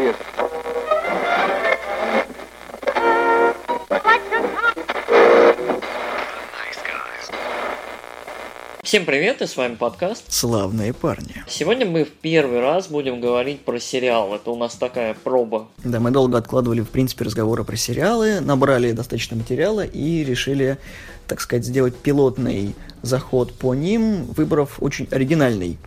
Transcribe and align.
человек. 0.00 0.16
Всем 8.82 9.04
привет, 9.04 9.40
и 9.40 9.46
с 9.46 9.56
вами 9.56 9.76
подкаст 9.76 10.24
Славные 10.32 10.92
парни. 10.92 11.44
Сегодня 11.46 11.86
мы 11.86 12.04
в 12.04 12.10
первый 12.10 12.60
раз 12.60 12.88
будем 12.88 13.20
говорить 13.20 13.60
про 13.60 13.78
сериал. 13.78 14.34
Это 14.34 14.50
у 14.50 14.56
нас 14.56 14.74
такая 14.74 15.14
проба. 15.14 15.68
Да, 15.84 16.00
мы 16.00 16.10
долго 16.10 16.38
откладывали, 16.38 16.80
в 16.80 16.88
принципе, 16.88 17.24
разговоры 17.24 17.62
про 17.62 17.76
сериалы, 17.76 18.40
набрали 18.40 18.90
достаточно 18.90 19.36
материала 19.36 19.84
и 19.84 20.24
решили, 20.24 20.78
так 21.28 21.40
сказать, 21.40 21.64
сделать 21.64 21.94
пилотный 21.94 22.74
заход 23.02 23.52
по 23.52 23.74
ним, 23.74 24.24
выбрав 24.24 24.82
очень 24.82 25.06
оригинальный 25.12 25.78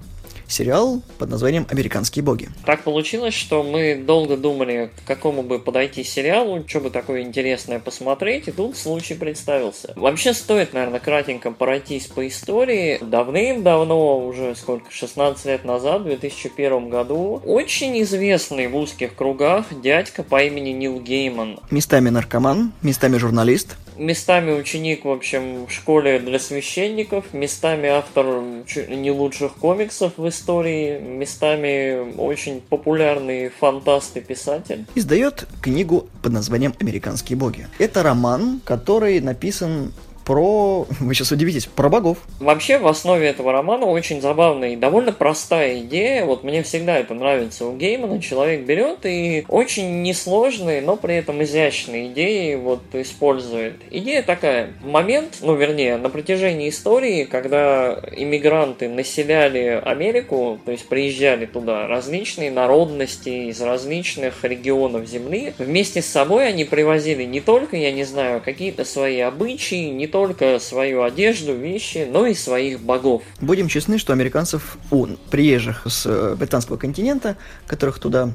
сериал 0.54 1.02
под 1.18 1.30
названием 1.30 1.68
«Американские 1.70 2.24
боги». 2.24 2.50
Так 2.66 2.84
получилось, 2.84 3.34
что 3.34 3.64
мы 3.64 3.96
долго 3.96 4.38
думали, 4.38 4.91
к 5.04 5.08
какому 5.08 5.44
бы 5.44 5.60
подойти 5.60 6.04
сериалу, 6.04 6.64
что 6.68 6.80
бы 6.80 6.90
такое 6.90 7.22
интересное 7.22 7.80
посмотреть, 7.80 8.48
и 8.48 8.52
тут 8.52 8.77
случай 8.77 9.16
представился. 9.16 9.94
Вообще 9.96 10.34
стоит, 10.34 10.74
наверное, 10.74 11.00
кратенько 11.00 11.52
пройтись 11.52 12.08
по 12.08 12.27
истории. 12.27 13.00
Давным-давно, 13.02 14.26
уже 14.26 14.55
сколько, 14.55 14.91
16 14.91 15.46
лет 15.46 15.66
назад, 15.66 16.02
в 16.02 16.05
2001 16.05 16.90
году, 16.90 17.41
очень 17.46 18.02
известный 18.04 18.68
в 18.68 18.76
узких 18.76 19.16
кругах 19.16 19.66
дядька 19.82 20.24
по 20.24 20.44
имени 20.44 20.70
Нил 20.70 20.99
Гейман. 20.99 21.60
Местами 21.72 22.10
наркоман, 22.10 22.72
местами 22.82 23.18
журналист, 23.18 23.77
местами 23.98 24.52
ученик, 24.52 25.06
в 25.06 25.10
общем, 25.10 25.66
в 25.66 25.72
школе 25.72 26.20
для 26.20 26.40
священников, 26.40 27.34
местами 27.34 27.90
автор 27.90 28.42
не 28.90 29.12
лучших 29.12 29.56
комиксов 29.56 30.14
в 30.18 30.28
истории, 30.28 31.00
местами 31.00 32.16
очень 32.18 32.62
популярный 32.62 33.50
фантаст 33.50 34.18
и 34.18 34.22
писатель. 34.22 34.86
Издает 34.96 35.48
книгу 35.62 36.08
под 36.22 36.34
названием 36.34 36.74
«Американские 36.80 37.38
боги». 37.38 37.68
Это 37.80 38.04
роман, 38.04 38.62
который 38.66 39.20
написан 39.20 39.94
про, 40.26 40.85
вы 40.99 41.13
сейчас 41.13 41.32
удивитесь, 41.32 41.66
про 41.66 41.90
богов. 41.90 42.18
Вообще 42.40 42.77
в 42.77 42.88
основе 42.88 43.27
этого 43.27 43.52
романа 43.52 43.85
очень 43.85 44.21
забавная 44.21 44.70
и 44.70 44.76
довольно 44.76 45.12
простая 45.12 45.79
идея. 45.79 46.26
Вот 46.26 46.43
мне 46.43 46.63
всегда 46.63 46.98
это 46.98 47.13
нравится 47.13 47.66
у 47.66 47.76
Геймана. 47.76 48.21
Человек 48.21 48.62
берет 48.62 49.05
и 49.05 49.46
очень 49.48 50.01
несложные, 50.01 50.82
но 50.82 50.96
при 50.96 51.16
этом 51.16 51.44
изящные 51.44 52.07
идеи 52.07 52.55
вот 52.55 52.82
использует. 52.94 53.76
Идея 53.91 54.24
такая. 54.24 54.74
Момент, 54.84 55.40
ну 55.41 55.55
вернее, 55.55 55.98
на 55.98 56.10
протяжении 56.10 56.70
истории, 56.70 57.26
когда 57.26 57.99
иммигранты 58.12 58.90
населяли 58.90 59.82
Америку, 59.84 60.60
то 60.66 60.71
есть 60.71 60.88
приезжали 60.88 61.46
туда 61.46 61.88
различные 61.88 62.51
народности 62.51 63.49
из 63.49 63.62
различных 63.62 64.44
регионов 64.44 65.07
Земли, 65.07 65.53
вместе 65.57 66.01
с 66.01 66.06
собой 66.06 66.47
они 66.47 66.66
привозили 66.66 67.24
не 67.24 67.41
только, 67.41 67.78
я 67.78 67.91
не 67.91 68.03
знаю, 68.03 68.41
какие-то 68.44 68.85
свои 68.85 69.19
обычаи, 69.19 69.90
не 69.90 70.07
только 70.14 70.59
свою 70.59 71.02
одежду, 71.02 71.56
вещи, 71.56 72.08
но 72.08 72.28
и 72.28 72.36
своих 72.36 72.80
богов. 72.80 73.24
Будем 73.42 73.68
честны, 73.68 73.97
что 73.97 74.14
американцев, 74.14 74.78
у 74.92 75.08
приезжих 75.31 75.88
с 75.88 76.06
э, 76.06 76.36
британского 76.36 76.78
континента, 76.78 77.36
которых 77.66 77.97
туда 77.97 78.30